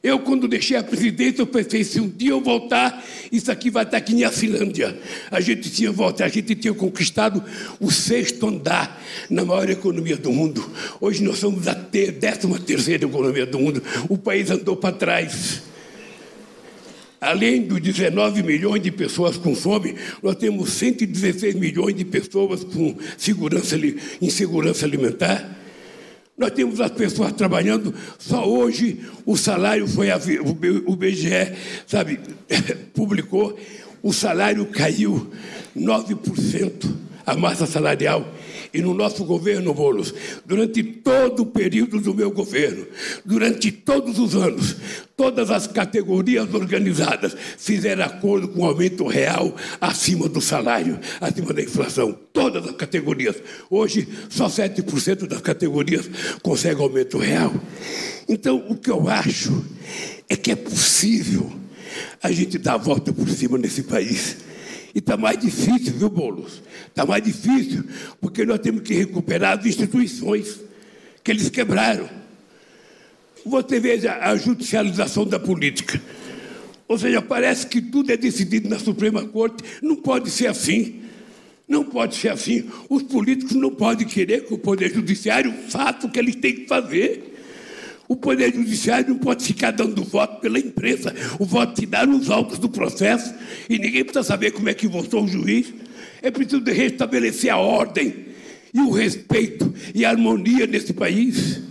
Eu, 0.03 0.19
quando 0.19 0.47
deixei 0.47 0.77
a 0.77 0.83
presidência, 0.83 1.41
eu 1.41 1.47
pensei, 1.47 1.83
se 1.83 1.99
um 1.99 2.07
dia 2.07 2.29
eu 2.29 2.39
voltar, 2.39 3.03
isso 3.31 3.51
aqui 3.51 3.69
vai 3.69 3.83
estar 3.83 3.97
aqui 3.97 4.13
em 4.13 4.31
Finlândia. 4.31 4.97
A 5.29 5.41
gente 5.41 5.69
tinha 5.71 5.91
voltado, 5.91 6.23
a 6.23 6.33
gente 6.33 6.55
tinha 6.55 6.73
conquistado 6.73 7.43
o 7.79 7.91
sexto 7.91 8.47
andar 8.47 9.03
na 9.29 9.43
maior 9.43 9.69
economia 9.69 10.15
do 10.15 10.31
mundo. 10.31 10.63
Hoje 11.01 11.23
nós 11.23 11.39
somos 11.39 11.67
a 11.67 11.73
décima 11.73 12.59
terceira 12.59 13.05
economia 13.05 13.45
do 13.45 13.59
mundo. 13.59 13.83
O 14.07 14.17
país 14.17 14.51
andou 14.51 14.77
para 14.77 14.95
trás. 14.95 15.63
Além 17.19 17.63
dos 17.63 17.81
19 17.81 18.43
milhões 18.43 18.81
de 18.81 18.91
pessoas 18.91 19.37
com 19.37 19.55
fome, 19.55 19.95
nós 20.21 20.35
temos 20.35 20.69
116 20.73 21.55
milhões 21.55 21.95
de 21.95 22.05
pessoas 22.05 22.63
com 22.63 22.95
segurança, 23.17 23.75
insegurança 24.21 24.85
alimentar. 24.85 25.57
Nós 26.37 26.51
temos 26.51 26.79
as 26.79 26.91
pessoas 26.91 27.31
trabalhando, 27.31 27.93
só 28.19 28.47
hoje 28.47 28.99
o 29.25 29.35
salário 29.35 29.87
foi, 29.87 30.09
o 30.85 30.95
BGE, 30.95 31.55
sabe, 31.87 32.19
publicou, 32.93 33.57
o 34.03 34.13
salário 34.13 34.63
caiu 34.67 35.31
9%, 35.75 36.93
a 37.25 37.35
massa 37.35 37.65
salarial 37.65 38.31
e 38.73 38.81
no 38.81 38.93
nosso 38.93 39.23
governo, 39.25 39.73
Boulos, 39.73 40.13
durante 40.45 40.83
todo 40.83 41.43
o 41.43 41.45
período 41.45 41.99
do 41.99 42.13
meu 42.13 42.31
governo, 42.31 42.85
durante 43.25 43.71
todos 43.71 44.19
os 44.19 44.35
anos, 44.35 44.75
todas 45.15 45.49
as 45.49 45.67
categorias 45.67 46.53
organizadas 46.53 47.35
fizeram 47.57 48.03
acordo 48.03 48.47
com 48.47 48.65
aumento 48.65 49.07
real 49.07 49.55
acima 49.79 50.27
do 50.27 50.41
salário, 50.41 50.99
acima 51.19 51.53
da 51.53 51.61
inflação. 51.61 52.17
Todas 52.33 52.65
as 52.65 52.75
categorias. 52.75 53.35
Hoje, 53.69 54.07
só 54.29 54.47
7% 54.47 55.27
das 55.27 55.41
categorias 55.41 56.09
conseguem 56.41 56.83
aumento 56.83 57.17
real. 57.17 57.53
Então, 58.29 58.65
o 58.69 58.75
que 58.75 58.91
eu 58.91 59.09
acho 59.09 59.65
é 60.29 60.35
que 60.35 60.51
é 60.51 60.55
possível 60.55 61.51
a 62.21 62.31
gente 62.31 62.57
dar 62.57 62.73
a 62.73 62.77
volta 62.77 63.13
por 63.13 63.29
cima 63.29 63.57
nesse 63.57 63.83
país. 63.83 64.37
E 64.97 64.99
está 64.99 65.15
mais 65.15 65.37
difícil, 65.37 65.93
viu, 65.93 66.09
Boulos? 66.09 66.63
Está 66.87 67.05
mais 67.05 67.23
difícil, 67.23 67.83
porque 68.19 68.43
nós 68.43 68.59
temos 68.59 68.81
que 68.81 68.95
recuperar 68.95 69.59
as 69.59 69.63
instituições 69.63 70.59
que 71.23 71.29
eles 71.29 71.51
quebraram. 71.51 72.09
Você 73.45 73.79
veja 73.79 74.15
a 74.15 74.35
judicialização 74.35 75.23
da 75.23 75.39
política. 75.39 76.01
Ou 76.87 76.97
seja, 76.97 77.21
parece 77.21 77.67
que 77.67 77.79
tudo 77.79 78.11
é 78.11 78.17
decidido 78.17 78.67
na 78.67 78.79
Suprema 78.79 79.23
Corte. 79.23 79.63
Não 79.83 79.97
pode 79.97 80.31
ser 80.31 80.47
assim. 80.47 81.01
Não 81.67 81.83
pode 81.83 82.15
ser 82.15 82.29
assim. 82.29 82.67
Os 82.89 83.03
políticos 83.03 83.55
não 83.55 83.69
podem 83.69 84.07
querer 84.07 84.47
que 84.47 84.53
o 84.55 84.57
Poder 84.57 84.91
Judiciário 84.91 85.53
faça 85.69 86.07
o 86.07 86.09
que 86.09 86.17
eles 86.17 86.37
têm 86.37 86.55
que 86.55 86.67
fazer. 86.67 87.36
O 88.07 88.15
Poder 88.15 88.53
Judiciário 88.53 89.09
não 89.09 89.17
pode 89.17 89.43
ficar 89.43 89.71
dando 89.71 90.01
voto 90.03 90.39
pela 90.39 90.57
imprensa. 90.57 91.13
O 91.37 91.45
voto 91.45 91.79
se 91.79 91.85
dá 91.85 92.05
nos 92.05 92.29
autos 92.29 92.57
do 92.57 92.69
processo 92.69 93.33
e 93.69 93.77
ninguém 93.77 94.03
precisa 94.03 94.23
saber 94.23 94.51
como 94.51 94.69
é 94.69 94.73
que 94.73 94.87
votou 94.87 95.25
o 95.25 95.27
juiz. 95.27 95.73
É 96.21 96.31
preciso 96.31 96.63
restabelecer 96.63 97.51
a 97.51 97.57
ordem 97.57 98.27
e 98.73 98.79
o 98.79 98.91
respeito 98.91 99.73
e 99.93 100.05
a 100.05 100.09
harmonia 100.09 100.65
nesse 100.65 100.93
país. 100.93 101.61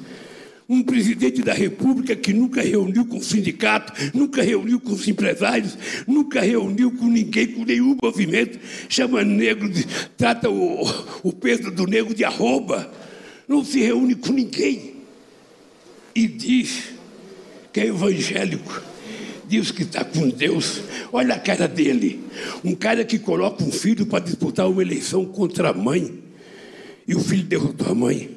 Um 0.69 0.83
presidente 0.83 1.43
da 1.43 1.55
República 1.55 2.15
que 2.17 2.33
nunca 2.33 2.61
reuniu 2.61 3.07
com 3.07 3.19
o 3.19 3.23
sindicato, 3.23 3.93
nunca 4.13 4.43
reuniu 4.43 4.81
com 4.81 4.93
os 4.93 5.07
empresários, 5.07 5.79
nunca 6.09 6.41
reuniu 6.41 6.91
com 6.91 7.07
ninguém, 7.07 7.47
com 7.47 7.65
nenhum 7.65 7.97
movimento, 8.03 8.59
chama 8.89 9.23
negro, 9.23 9.69
de, 9.69 9.87
trata 10.17 10.51
o, 10.51 10.83
o 11.23 11.33
peso 11.33 11.71
do 11.71 11.87
negro 11.87 12.13
de 12.13 12.25
arroba, 12.25 12.93
não 13.47 13.65
se 13.65 13.79
reúne 13.79 14.17
com 14.17 14.33
ninguém 14.33 14.96
e 16.17 16.27
diz 16.27 16.95
que 17.71 17.81
é 17.81 17.87
evangélico, 17.89 18.83
diz 19.47 19.71
que 19.71 19.83
está 19.83 20.03
com 20.03 20.31
Deus. 20.31 20.81
Olha 21.13 21.35
a 21.35 21.39
cara 21.39 21.69
dele. 21.69 22.25
Um 22.65 22.75
cara 22.75 23.05
que 23.05 23.19
coloca 23.19 23.63
um 23.63 23.71
filho 23.71 24.07
para 24.07 24.25
disputar 24.25 24.67
uma 24.67 24.81
eleição 24.81 25.27
contra 25.27 25.69
a 25.69 25.73
mãe. 25.75 26.23
E 27.07 27.15
o 27.15 27.21
filho 27.21 27.45
derrotou 27.45 27.89
a 27.89 27.95
mãe. 27.95 28.35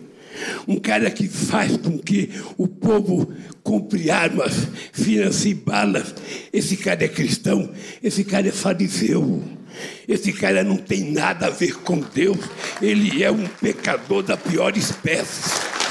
um 0.67 0.75
cara 0.75 1.09
que 1.09 1.27
faz 1.27 1.77
com 1.77 1.97
que 1.97 2.29
o 2.57 2.67
povo 2.67 3.33
compre 3.63 4.11
armas, 4.11 4.53
financie 4.91 5.53
balas. 5.53 6.13
Esse 6.51 6.75
cara 6.75 7.05
é 7.05 7.07
cristão, 7.07 7.69
esse 8.03 8.25
cara 8.25 8.49
é 8.49 8.51
fariseu. 8.51 9.41
Esse 10.05 10.33
cara 10.33 10.65
não 10.65 10.75
tem 10.75 11.11
nada 11.11 11.47
a 11.47 11.49
ver 11.49 11.75
com 11.75 11.99
Deus, 11.99 12.39
ele 12.81 13.23
é 13.23 13.31
um 13.31 13.47
pecador 13.47 14.23
da 14.23 14.35
pior 14.35 14.75
espécie. 14.75 15.88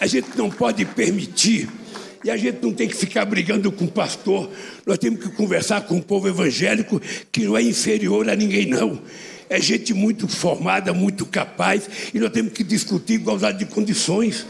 A 0.00 0.06
gente 0.06 0.30
não 0.36 0.50
pode 0.50 0.84
permitir 0.84 1.68
e 2.22 2.30
a 2.30 2.36
gente 2.36 2.58
não 2.62 2.72
tem 2.72 2.88
que 2.88 2.96
ficar 2.96 3.24
brigando 3.24 3.72
com 3.72 3.86
o 3.86 3.90
pastor, 3.90 4.50
nós 4.84 4.98
temos 4.98 5.24
que 5.24 5.30
conversar 5.30 5.82
com 5.82 5.96
o 5.96 6.02
povo 6.02 6.28
evangélico 6.28 7.00
que 7.32 7.44
não 7.44 7.56
é 7.56 7.62
inferior 7.62 8.28
a 8.28 8.36
ninguém, 8.36 8.66
não. 8.66 9.00
É 9.48 9.60
gente 9.60 9.94
muito 9.94 10.28
formada, 10.28 10.92
muito 10.92 11.24
capaz, 11.26 11.88
e 12.14 12.20
nós 12.20 12.30
temos 12.30 12.52
que 12.52 12.62
discutir 12.62 13.14
igualdade 13.14 13.58
de 13.58 13.66
condições. 13.66 14.46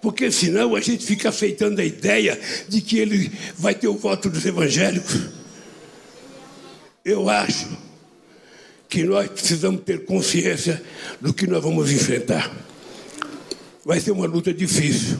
Porque 0.00 0.30
senão 0.30 0.76
a 0.76 0.80
gente 0.80 1.04
fica 1.04 1.30
aceitando 1.30 1.80
a 1.80 1.84
ideia 1.84 2.38
de 2.68 2.82
que 2.82 2.98
ele 2.98 3.32
vai 3.56 3.74
ter 3.74 3.88
o 3.88 3.96
voto 3.96 4.28
dos 4.28 4.44
evangélicos. 4.44 5.28
Eu 7.02 7.28
acho 7.30 7.68
que 8.86 9.02
nós 9.02 9.28
precisamos 9.28 9.80
ter 9.80 10.04
consciência 10.04 10.82
do 11.20 11.32
que 11.32 11.46
nós 11.46 11.62
vamos 11.62 11.90
enfrentar. 11.90 12.63
Vai 13.84 14.00
ser 14.00 14.12
uma 14.12 14.26
luta 14.26 14.52
difícil. 14.52 15.18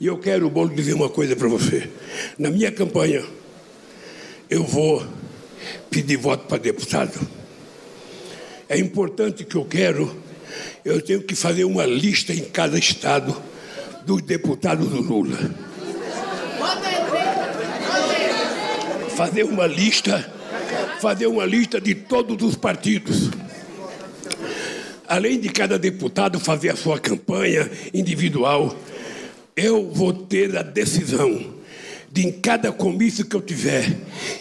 E 0.00 0.06
eu 0.06 0.16
quero, 0.16 0.48
Bolo, 0.48 0.74
dizer 0.74 0.94
uma 0.94 1.10
coisa 1.10 1.36
para 1.36 1.46
você. 1.46 1.90
Na 2.38 2.50
minha 2.50 2.72
campanha, 2.72 3.22
eu 4.48 4.64
vou 4.64 5.06
pedir 5.90 6.16
voto 6.16 6.46
para 6.46 6.56
deputado. 6.56 7.20
É 8.68 8.78
importante 8.78 9.44
que 9.44 9.56
eu 9.56 9.64
quero, 9.66 10.16
eu 10.84 11.02
tenho 11.02 11.22
que 11.22 11.34
fazer 11.34 11.64
uma 11.64 11.84
lista 11.84 12.32
em 12.32 12.44
cada 12.44 12.78
estado 12.78 13.36
dos 14.06 14.22
deputados 14.22 14.88
do 14.88 15.02
Lula. 15.02 15.38
Fazer 19.14 19.44
uma 19.44 19.66
lista, 19.66 20.32
fazer 21.00 21.26
uma 21.26 21.44
lista 21.44 21.78
de 21.78 21.94
todos 21.94 22.42
os 22.42 22.56
partidos 22.56 23.30
além 25.12 25.38
de 25.38 25.50
cada 25.50 25.78
deputado 25.78 26.40
fazer 26.40 26.70
a 26.70 26.76
sua 26.76 26.98
campanha 26.98 27.70
individual, 27.92 28.74
eu 29.54 29.90
vou 29.90 30.10
ter 30.10 30.56
a 30.56 30.62
decisão 30.62 31.52
de, 32.10 32.26
em 32.26 32.32
cada 32.32 32.72
comício 32.72 33.26
que 33.26 33.36
eu 33.36 33.42
tiver, 33.42 33.94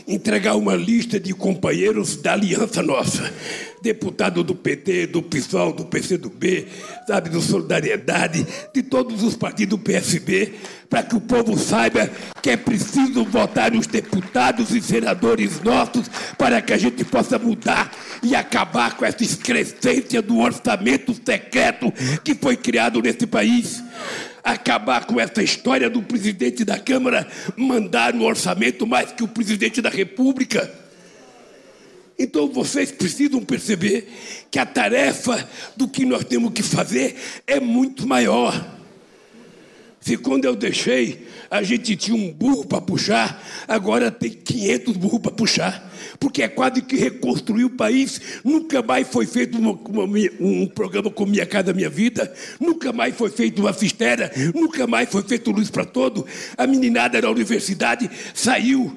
entregar 0.08 0.56
uma 0.56 0.74
lista 0.74 1.20
de 1.20 1.34
companheiros 1.34 2.16
da 2.16 2.32
aliança 2.32 2.82
nossa. 2.82 3.34
Deputado 3.82 4.46
do 4.46 4.56
PT, 4.56 5.08
do 5.08 5.22
PSOL, 5.22 5.74
do 5.74 5.86
PCdoB, 5.86 6.68
sabe, 7.06 7.30
do 7.30 7.42
Solidariedade, 7.42 8.48
de 8.74 8.82
todos 8.82 9.24
os 9.24 9.36
partidos 9.36 9.78
do 9.78 9.84
PSB, 9.84 10.54
para 10.90 11.04
que 11.04 11.16
o 11.16 11.22
povo 11.22 11.58
saiba 11.58 12.10
que 12.42 12.50
é 12.50 12.56
preciso 12.56 13.26
votar 13.26 13.74
os 13.74 13.88
deputados 13.88 14.72
e 14.72 14.82
senadores 14.82 15.62
nossos 15.62 16.10
para 16.38 16.62
que 16.62 16.72
a 16.72 16.78
gente 16.78 17.04
possa 17.04 17.38
mudar 17.40 17.92
e 18.24 18.36
acabar 18.36 18.96
com 18.96 19.06
essa 19.06 19.24
excrescência 19.24 20.22
do 20.22 20.38
orçamento 20.40 21.14
secreto 21.26 21.92
que 22.24 22.36
foi 22.36 22.56
criado 22.56 23.02
nesse 23.02 23.26
país 23.26 23.84
acabar 24.44 25.06
com 25.06 25.20
essa 25.20 25.42
história 25.44 25.90
do 25.90 26.02
presidente 26.02 26.66
da 26.66 26.80
Câmara 26.80 27.28
mandar 27.56 28.14
no 28.14 28.26
orçamento 28.26 28.88
mais 28.88 29.12
que 29.12 29.24
o 29.24 29.28
presidente 29.28 29.82
da 29.82 29.90
República. 29.90 30.72
Então 32.18 32.48
vocês 32.48 32.92
precisam 32.92 33.44
perceber 33.44 34.08
que 34.50 34.60
a 34.60 34.66
tarefa 34.66 35.48
do 35.76 35.88
que 35.88 36.06
nós 36.06 36.24
temos 36.24 36.54
que 36.54 36.62
fazer 36.62 37.16
é 37.48 37.60
muito 37.60 38.08
maior. 38.08 38.80
Se 40.00 40.18
quando 40.18 40.46
eu 40.46 40.56
deixei 40.56 41.28
a 41.52 41.62
gente 41.62 41.98
tinha 41.98 42.16
um 42.16 42.32
burro 42.32 42.66
para 42.66 42.80
puxar, 42.80 43.44
agora 43.68 44.10
tem 44.10 44.30
500 44.30 44.96
burros 44.96 45.20
para 45.20 45.32
puxar, 45.34 45.92
porque 46.18 46.42
é 46.42 46.48
quase 46.48 46.82
que 46.82 46.96
reconstruir 46.96 47.66
o 47.66 47.70
país. 47.70 48.22
Nunca 48.46 48.82
mais 48.82 49.06
foi 49.10 49.26
feito 49.26 49.58
uma, 49.58 49.74
uma, 49.74 50.06
um 50.40 50.66
programa 50.66 51.12
como 51.12 51.34
Minha 51.34 51.46
Casa 51.46 51.74
Minha 51.74 51.90
Vida, 51.90 52.34
nunca 52.58 52.94
mais 52.94 53.14
foi 53.14 53.30
feito 53.30 53.60
uma 53.60 53.74
fistera, 53.74 54.32
nunca 54.56 54.88
mais 54.88 55.10
foi 55.10 55.24
feito 55.24 55.52
luz 55.52 55.70
para 55.70 55.84
todo. 55.84 56.26
A 56.58 56.66
meninada 56.66 57.22
da 57.22 57.30
universidade 57.30 58.10
saiu. 58.34 58.96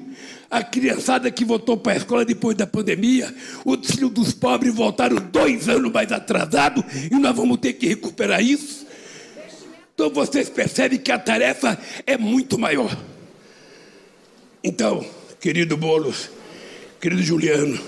A 0.49 0.63
criançada 0.63 1.29
que 1.29 1.43
voltou 1.43 1.75
para 1.75 1.93
a 1.93 1.97
escola 1.97 2.23
depois 2.23 2.55
da 2.55 2.65
pandemia, 2.65 3.33
os 3.65 3.85
filhos 3.85 4.11
dos 4.11 4.31
pobres 4.31 4.73
voltaram 4.73 5.17
dois 5.17 5.67
anos 5.67 5.91
mais 5.91 6.09
atrasados 6.09 6.85
e 7.11 7.15
nós 7.15 7.35
vamos 7.35 7.57
ter 7.57 7.73
que 7.73 7.87
recuperar 7.87 8.41
isso. 8.41 8.84
Então 9.95 10.09
vocês 10.09 10.49
percebem 10.49 10.99
que 10.99 11.09
a 11.09 11.17
tarefa 11.17 11.79
é 12.05 12.17
muito 12.17 12.59
maior. 12.59 12.95
Então, 14.61 15.05
querido 15.39 15.77
Bolos, 15.77 16.29
querido 16.99 17.23
Juliano, 17.23 17.79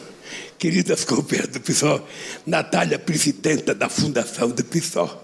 queridas 0.58 1.03
companheiras 1.03 1.51
do 1.51 1.60
PSOL, 1.60 2.08
Natália, 2.45 2.97
presidenta 2.97 3.76
da 3.76 3.89
Fundação 3.89 4.49
do 4.49 4.64
PSOL, 4.64 5.22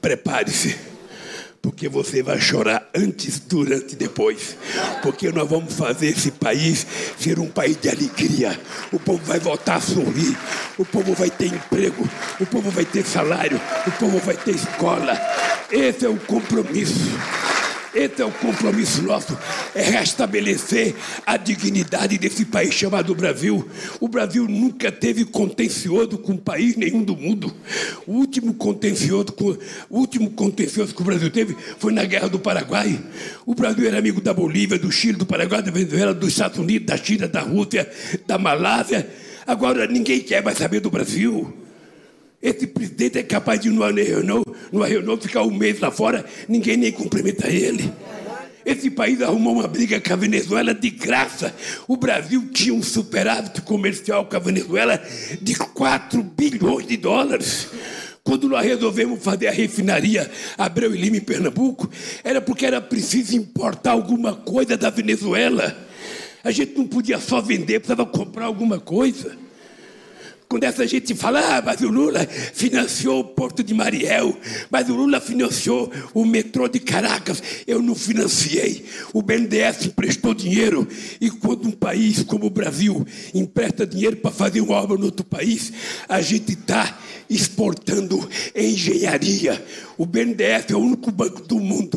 prepare-se 0.00 0.76
porque 1.62 1.88
você 1.88 2.22
vai 2.22 2.40
chorar 2.40 2.88
antes, 2.94 3.38
durante 3.40 3.92
e 3.92 3.96
depois. 3.96 4.56
Porque 5.02 5.30
nós 5.30 5.48
vamos 5.48 5.74
fazer 5.74 6.08
esse 6.08 6.30
país 6.30 6.86
ser 7.18 7.38
um 7.38 7.48
país 7.48 7.76
de 7.80 7.88
alegria. 7.88 8.58
O 8.92 8.98
povo 8.98 9.22
vai 9.24 9.38
voltar 9.38 9.76
a 9.76 9.80
sorrir, 9.80 10.36
o 10.78 10.84
povo 10.84 11.14
vai 11.14 11.30
ter 11.30 11.46
emprego, 11.46 12.08
o 12.40 12.46
povo 12.46 12.70
vai 12.70 12.84
ter 12.84 13.04
salário, 13.04 13.60
o 13.86 13.90
povo 13.92 14.18
vai 14.18 14.36
ter 14.36 14.54
escola. 14.54 15.18
Esse 15.70 16.06
é 16.06 16.08
o 16.08 16.16
compromisso. 16.16 17.10
É 17.92 18.24
o 18.24 18.30
compromisso 18.30 19.02
nosso, 19.02 19.36
é 19.74 19.82
restabelecer 19.82 20.94
a 21.26 21.36
dignidade 21.36 22.18
desse 22.18 22.44
país 22.44 22.72
chamado 22.72 23.14
Brasil. 23.16 23.68
O 23.98 24.06
Brasil 24.06 24.46
nunca 24.46 24.92
teve 24.92 25.24
contencioso 25.24 26.16
com 26.18 26.36
país 26.36 26.76
nenhum 26.76 27.02
do 27.02 27.16
mundo. 27.16 27.52
O 28.06 28.12
último 28.12 28.54
contencioso, 28.54 29.32
com, 29.32 29.56
o 29.90 29.98
último 29.98 30.30
contencioso 30.30 30.94
que 30.94 31.02
o 31.02 31.04
Brasil 31.04 31.30
teve 31.30 31.56
foi 31.78 31.92
na 31.92 32.04
Guerra 32.04 32.28
do 32.28 32.38
Paraguai. 32.38 33.00
O 33.44 33.56
Brasil 33.56 33.88
era 33.88 33.98
amigo 33.98 34.20
da 34.20 34.32
Bolívia, 34.32 34.78
do 34.78 34.92
Chile, 34.92 35.18
do 35.18 35.26
Paraguai, 35.26 35.60
da 35.60 35.72
Venezuela, 35.72 36.14
dos 36.14 36.28
Estados 36.28 36.58
Unidos, 36.58 36.86
da 36.86 36.96
China, 36.96 37.26
da 37.26 37.40
Rússia, 37.40 37.90
da 38.24 38.38
Malásia. 38.38 39.08
Agora 39.44 39.88
ninguém 39.88 40.20
quer 40.20 40.44
mais 40.44 40.58
saber 40.58 40.78
do 40.78 40.90
Brasil. 40.90 41.59
Esse 42.42 42.66
presidente 42.66 43.18
é 43.18 43.22
capaz 43.22 43.60
de 43.60 43.68
ir 43.68 43.72
numa 43.72 43.90
reunião, 43.90 44.42
numa 44.72 44.86
reunião 44.86 45.18
ficar 45.18 45.42
um 45.42 45.50
mês 45.50 45.78
lá 45.78 45.90
fora, 45.90 46.24
ninguém 46.48 46.76
nem 46.76 46.90
cumprimenta 46.90 47.48
ele. 47.48 47.92
Esse 48.64 48.90
país 48.90 49.20
arrumou 49.20 49.54
uma 49.54 49.68
briga 49.68 50.00
com 50.00 50.12
a 50.12 50.16
Venezuela 50.16 50.74
de 50.74 50.90
graça. 50.90 51.54
O 51.88 51.96
Brasil 51.96 52.48
tinha 52.52 52.74
um 52.74 52.82
superávit 52.82 53.62
comercial 53.62 54.26
com 54.26 54.36
a 54.36 54.38
Venezuela 54.38 55.02
de 55.40 55.54
4 55.54 56.22
bilhões 56.22 56.86
de 56.86 56.96
dólares. 56.96 57.68
Quando 58.22 58.48
nós 58.48 58.64
resolvemos 58.64 59.22
fazer 59.22 59.48
a 59.48 59.52
refinaria 59.52 60.30
Abreu 60.56 60.94
e 60.94 60.98
Lima 60.98 61.16
em 61.16 61.20
Pernambuco, 61.20 61.90
era 62.22 62.40
porque 62.40 62.64
era 62.64 62.80
preciso 62.80 63.36
importar 63.36 63.92
alguma 63.92 64.34
coisa 64.34 64.76
da 64.76 64.88
Venezuela. 64.88 65.76
A 66.44 66.50
gente 66.50 66.76
não 66.76 66.86
podia 66.86 67.18
só 67.18 67.40
vender, 67.40 67.80
precisava 67.80 68.06
comprar 68.06 68.44
alguma 68.44 68.78
coisa. 68.78 69.36
Quando 70.50 70.64
essa 70.64 70.84
gente 70.84 71.14
fala, 71.14 71.58
ah, 71.58 71.62
mas 71.64 71.80
o 71.80 71.88
Lula 71.88 72.26
financiou 72.26 73.20
o 73.20 73.24
Porto 73.24 73.62
de 73.62 73.72
Mariel, 73.72 74.36
mas 74.68 74.88
o 74.90 74.94
Lula 74.96 75.20
financiou 75.20 75.88
o 76.12 76.24
metrô 76.24 76.66
de 76.66 76.80
Caracas, 76.80 77.40
eu 77.68 77.80
não 77.80 77.94
financiei. 77.94 78.84
O 79.12 79.22
BNDES 79.22 79.86
emprestou 79.86 80.34
dinheiro. 80.34 80.88
E 81.20 81.30
quando 81.30 81.68
um 81.68 81.70
país 81.70 82.24
como 82.24 82.46
o 82.46 82.50
Brasil 82.50 83.06
empresta 83.32 83.86
dinheiro 83.86 84.16
para 84.16 84.32
fazer 84.32 84.60
uma 84.60 84.74
obra 84.74 84.98
no 84.98 85.04
outro 85.04 85.24
país, 85.24 85.72
a 86.08 86.20
gente 86.20 86.54
está 86.54 86.98
exportando 87.30 88.28
engenharia. 88.52 89.64
O 89.96 90.04
BNDES 90.04 90.64
é 90.70 90.74
o 90.74 90.80
único 90.80 91.12
banco 91.12 91.42
do 91.42 91.60
mundo 91.60 91.89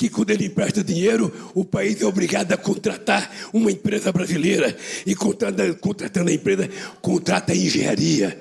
que, 0.00 0.08
quando 0.08 0.30
ele 0.30 0.46
empresta 0.46 0.82
dinheiro, 0.82 1.30
o 1.54 1.62
país 1.62 2.00
é 2.00 2.06
obrigado 2.06 2.50
a 2.52 2.56
contratar 2.56 3.30
uma 3.52 3.70
empresa 3.70 4.10
brasileira. 4.10 4.74
E 5.04 5.14
contratando, 5.14 5.76
contratando 5.76 6.30
a 6.30 6.32
empresa, 6.32 6.70
contrata 7.02 7.54
engenharia. 7.54 8.40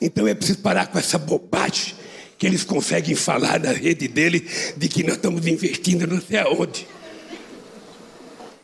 Então 0.00 0.26
é 0.26 0.32
preciso 0.32 0.60
parar 0.60 0.86
com 0.86 0.98
essa 0.98 1.18
bobagem 1.18 1.92
que 2.38 2.46
eles 2.46 2.64
conseguem 2.64 3.14
falar 3.14 3.60
na 3.60 3.70
rede 3.70 4.08
dele 4.08 4.48
de 4.78 4.88
que 4.88 5.02
nós 5.02 5.16
estamos 5.16 5.46
investindo 5.46 6.06
não 6.06 6.22
sei 6.22 6.38
aonde. 6.38 6.86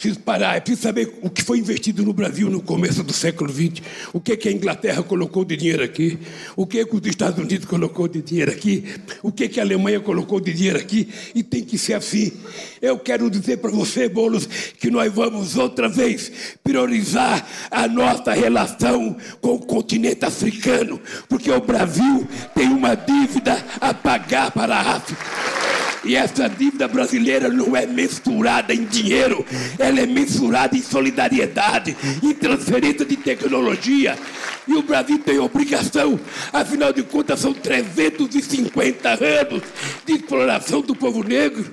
Preciso 0.00 0.20
parar, 0.20 0.56
é 0.56 0.60
preciso 0.60 0.82
saber 0.82 1.18
o 1.20 1.28
que 1.28 1.42
foi 1.42 1.58
investido 1.58 2.02
no 2.02 2.14
Brasil 2.14 2.48
no 2.48 2.62
começo 2.62 3.02
do 3.02 3.12
século 3.12 3.52
XX, 3.52 3.82
o 4.14 4.20
que, 4.20 4.34
que 4.34 4.48
a 4.48 4.52
Inglaterra 4.52 5.02
colocou 5.02 5.44
de 5.44 5.58
dinheiro 5.58 5.84
aqui, 5.84 6.18
o 6.56 6.66
que, 6.66 6.82
que 6.86 6.96
os 6.96 7.06
Estados 7.06 7.38
Unidos 7.38 7.66
colocou 7.66 8.08
de 8.08 8.22
dinheiro 8.22 8.50
aqui, 8.50 8.82
o 9.22 9.30
que, 9.30 9.46
que 9.46 9.60
a 9.60 9.62
Alemanha 9.62 10.00
colocou 10.00 10.40
de 10.40 10.54
dinheiro 10.54 10.78
aqui, 10.78 11.06
e 11.34 11.42
tem 11.42 11.62
que 11.62 11.76
ser 11.76 11.94
assim. 11.94 12.32
Eu 12.80 12.98
quero 12.98 13.28
dizer 13.28 13.58
para 13.58 13.70
você, 13.70 14.08
Boulos, 14.08 14.46
que 14.46 14.90
nós 14.90 15.12
vamos 15.12 15.58
outra 15.58 15.86
vez 15.86 16.32
priorizar 16.64 17.46
a 17.70 17.86
nossa 17.86 18.32
relação 18.32 19.14
com 19.42 19.56
o 19.56 19.58
continente 19.58 20.24
africano, 20.24 20.98
porque 21.28 21.50
o 21.50 21.60
Brasil 21.60 22.26
tem 22.54 22.68
uma 22.68 22.94
dívida 22.94 23.62
a 23.78 23.92
pagar 23.92 24.50
para 24.50 24.76
a 24.76 24.96
África. 24.96 25.79
E 26.02 26.16
essa 26.16 26.48
dívida 26.48 26.88
brasileira 26.88 27.48
não 27.48 27.76
é 27.76 27.86
mensurada 27.86 28.72
em 28.72 28.84
dinheiro, 28.84 29.44
ela 29.78 30.00
é 30.00 30.06
mensurada 30.06 30.76
em 30.76 30.82
solidariedade, 30.82 31.96
em 32.22 32.32
transferência 32.32 33.04
de 33.04 33.16
tecnologia. 33.16 34.18
E 34.66 34.74
o 34.74 34.82
Brasil 34.82 35.18
tem 35.18 35.38
obrigação, 35.38 36.18
afinal 36.52 36.92
de 36.92 37.02
contas, 37.02 37.40
são 37.40 37.52
350 37.52 39.08
anos 39.10 39.62
de 40.06 40.14
exploração 40.14 40.80
do 40.80 40.94
povo 40.94 41.22
negro. 41.22 41.70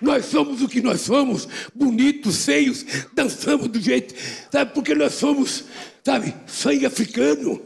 Nós 0.00 0.26
somos 0.26 0.62
o 0.62 0.68
que 0.68 0.80
nós 0.80 1.00
somos, 1.00 1.48
bonitos, 1.74 2.44
feios, 2.44 2.84
dançamos 3.12 3.66
do 3.66 3.80
jeito, 3.80 4.14
sabe? 4.52 4.72
Porque 4.72 4.94
nós 4.94 5.14
somos, 5.14 5.64
sabe, 6.04 6.32
sangue 6.46 6.86
africano. 6.86 7.60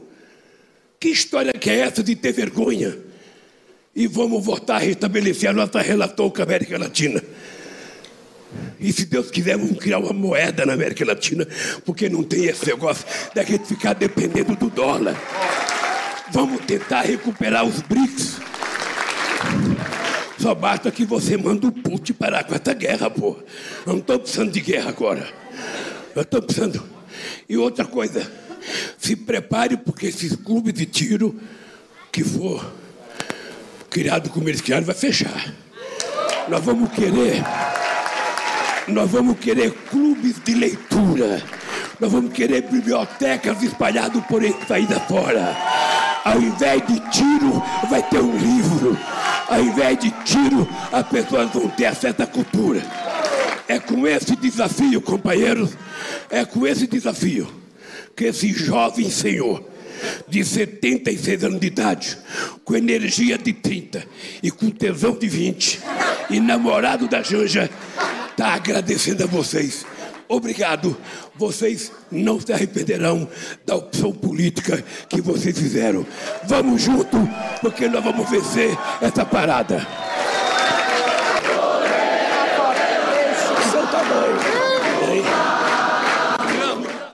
Que 0.98 1.10
história 1.10 1.52
que 1.52 1.68
é 1.68 1.80
essa 1.80 2.02
de 2.02 2.16
ter 2.16 2.32
vergonha? 2.32 3.11
E 3.94 4.06
vamos 4.06 4.44
voltar 4.44 4.76
a 4.76 4.78
restabelecer 4.78 5.50
a 5.50 5.52
nossa 5.52 5.80
relação 5.80 6.30
com 6.30 6.40
a 6.40 6.44
América 6.44 6.78
Latina. 6.78 7.22
E 8.80 8.92
se 8.92 9.06
Deus 9.06 9.30
quiser, 9.30 9.56
vamos 9.56 9.78
criar 9.78 9.98
uma 9.98 10.12
moeda 10.12 10.66
na 10.66 10.72
América 10.72 11.04
Latina, 11.04 11.46
porque 11.84 12.08
não 12.08 12.22
tem 12.22 12.46
esse 12.46 12.66
negócio 12.66 13.06
da 13.34 13.42
gente 13.42 13.66
ficar 13.66 13.94
dependendo 13.94 14.56
do 14.56 14.68
dólar. 14.68 15.16
Vamos 16.32 16.64
tentar 16.64 17.02
recuperar 17.02 17.64
os 17.64 17.80
BRICS. 17.82 18.40
Só 20.38 20.54
basta 20.54 20.90
que 20.90 21.04
você 21.04 21.36
manda 21.36 21.66
o 21.66 21.72
Putin 21.72 22.14
parar 22.14 22.44
com 22.44 22.54
essa 22.54 22.74
guerra, 22.74 23.08
pô. 23.08 23.36
Eu 23.86 23.92
não 23.92 23.98
estou 23.98 24.18
precisando 24.18 24.50
de 24.50 24.60
guerra 24.60 24.88
agora. 24.88 25.28
Eu 26.16 26.22
estou 26.22 26.42
precisando. 26.42 26.82
E 27.48 27.56
outra 27.56 27.84
coisa, 27.84 28.30
se 28.98 29.14
prepare, 29.14 29.76
porque 29.76 30.06
esses 30.06 30.34
clubes 30.34 30.74
de 30.74 30.86
tiro 30.86 31.38
que 32.10 32.24
for 32.24 32.81
criado 33.92 34.30
como 34.30 34.48
eles 34.48 34.62
criaram, 34.62 34.86
vai 34.86 34.94
fechar. 34.94 35.52
Nós 36.48 36.64
vamos 36.64 36.90
querer, 36.92 37.44
nós 38.88 39.10
vamos 39.10 39.38
querer 39.38 39.70
clubes 39.90 40.36
de 40.42 40.54
leitura, 40.54 41.42
nós 42.00 42.10
vamos 42.10 42.32
querer 42.32 42.62
bibliotecas 42.62 43.62
espalhadas 43.62 44.24
por 44.24 44.42
esse 44.42 44.64
país 44.66 44.90
afora. 44.90 45.54
Ao 46.24 46.40
invés 46.40 46.82
de 46.86 46.98
tiro, 47.10 47.62
vai 47.90 48.02
ter 48.02 48.20
um 48.20 48.36
livro. 48.36 48.96
Ao 49.48 49.60
invés 49.60 49.98
de 49.98 50.10
tiro, 50.24 50.66
as 50.90 51.06
pessoas 51.08 51.50
vão 51.50 51.68
ter 51.68 51.86
acesso 51.86 52.22
à 52.22 52.26
cultura. 52.26 52.82
É 53.68 53.78
com 53.78 54.06
esse 54.06 54.34
desafio, 54.36 55.00
companheiros, 55.00 55.76
é 56.30 56.44
com 56.44 56.66
esse 56.66 56.86
desafio 56.86 57.46
que 58.16 58.24
esse 58.24 58.52
jovem 58.52 59.10
senhor 59.10 59.71
de 60.28 60.44
76 60.44 61.44
anos 61.44 61.60
de 61.60 61.66
idade, 61.66 62.18
com 62.64 62.74
energia 62.74 63.38
de 63.38 63.52
30 63.52 64.04
e 64.42 64.50
com 64.50 64.70
tesão 64.70 65.16
de 65.16 65.28
20, 65.28 65.80
e 66.30 66.40
namorado 66.40 67.08
da 67.08 67.22
Janja, 67.22 67.70
está 68.30 68.54
agradecendo 68.54 69.24
a 69.24 69.26
vocês. 69.26 69.84
Obrigado. 70.28 70.96
Vocês 71.36 71.92
não 72.10 72.40
se 72.40 72.52
arrependerão 72.52 73.28
da 73.66 73.76
opção 73.76 74.12
política 74.12 74.82
que 75.08 75.20
vocês 75.20 75.58
fizeram. 75.58 76.06
Vamos 76.44 76.82
junto, 76.82 77.18
porque 77.60 77.86
nós 77.88 78.02
vamos 78.02 78.30
vencer 78.30 78.76
essa 79.02 79.26
parada. 79.26 79.86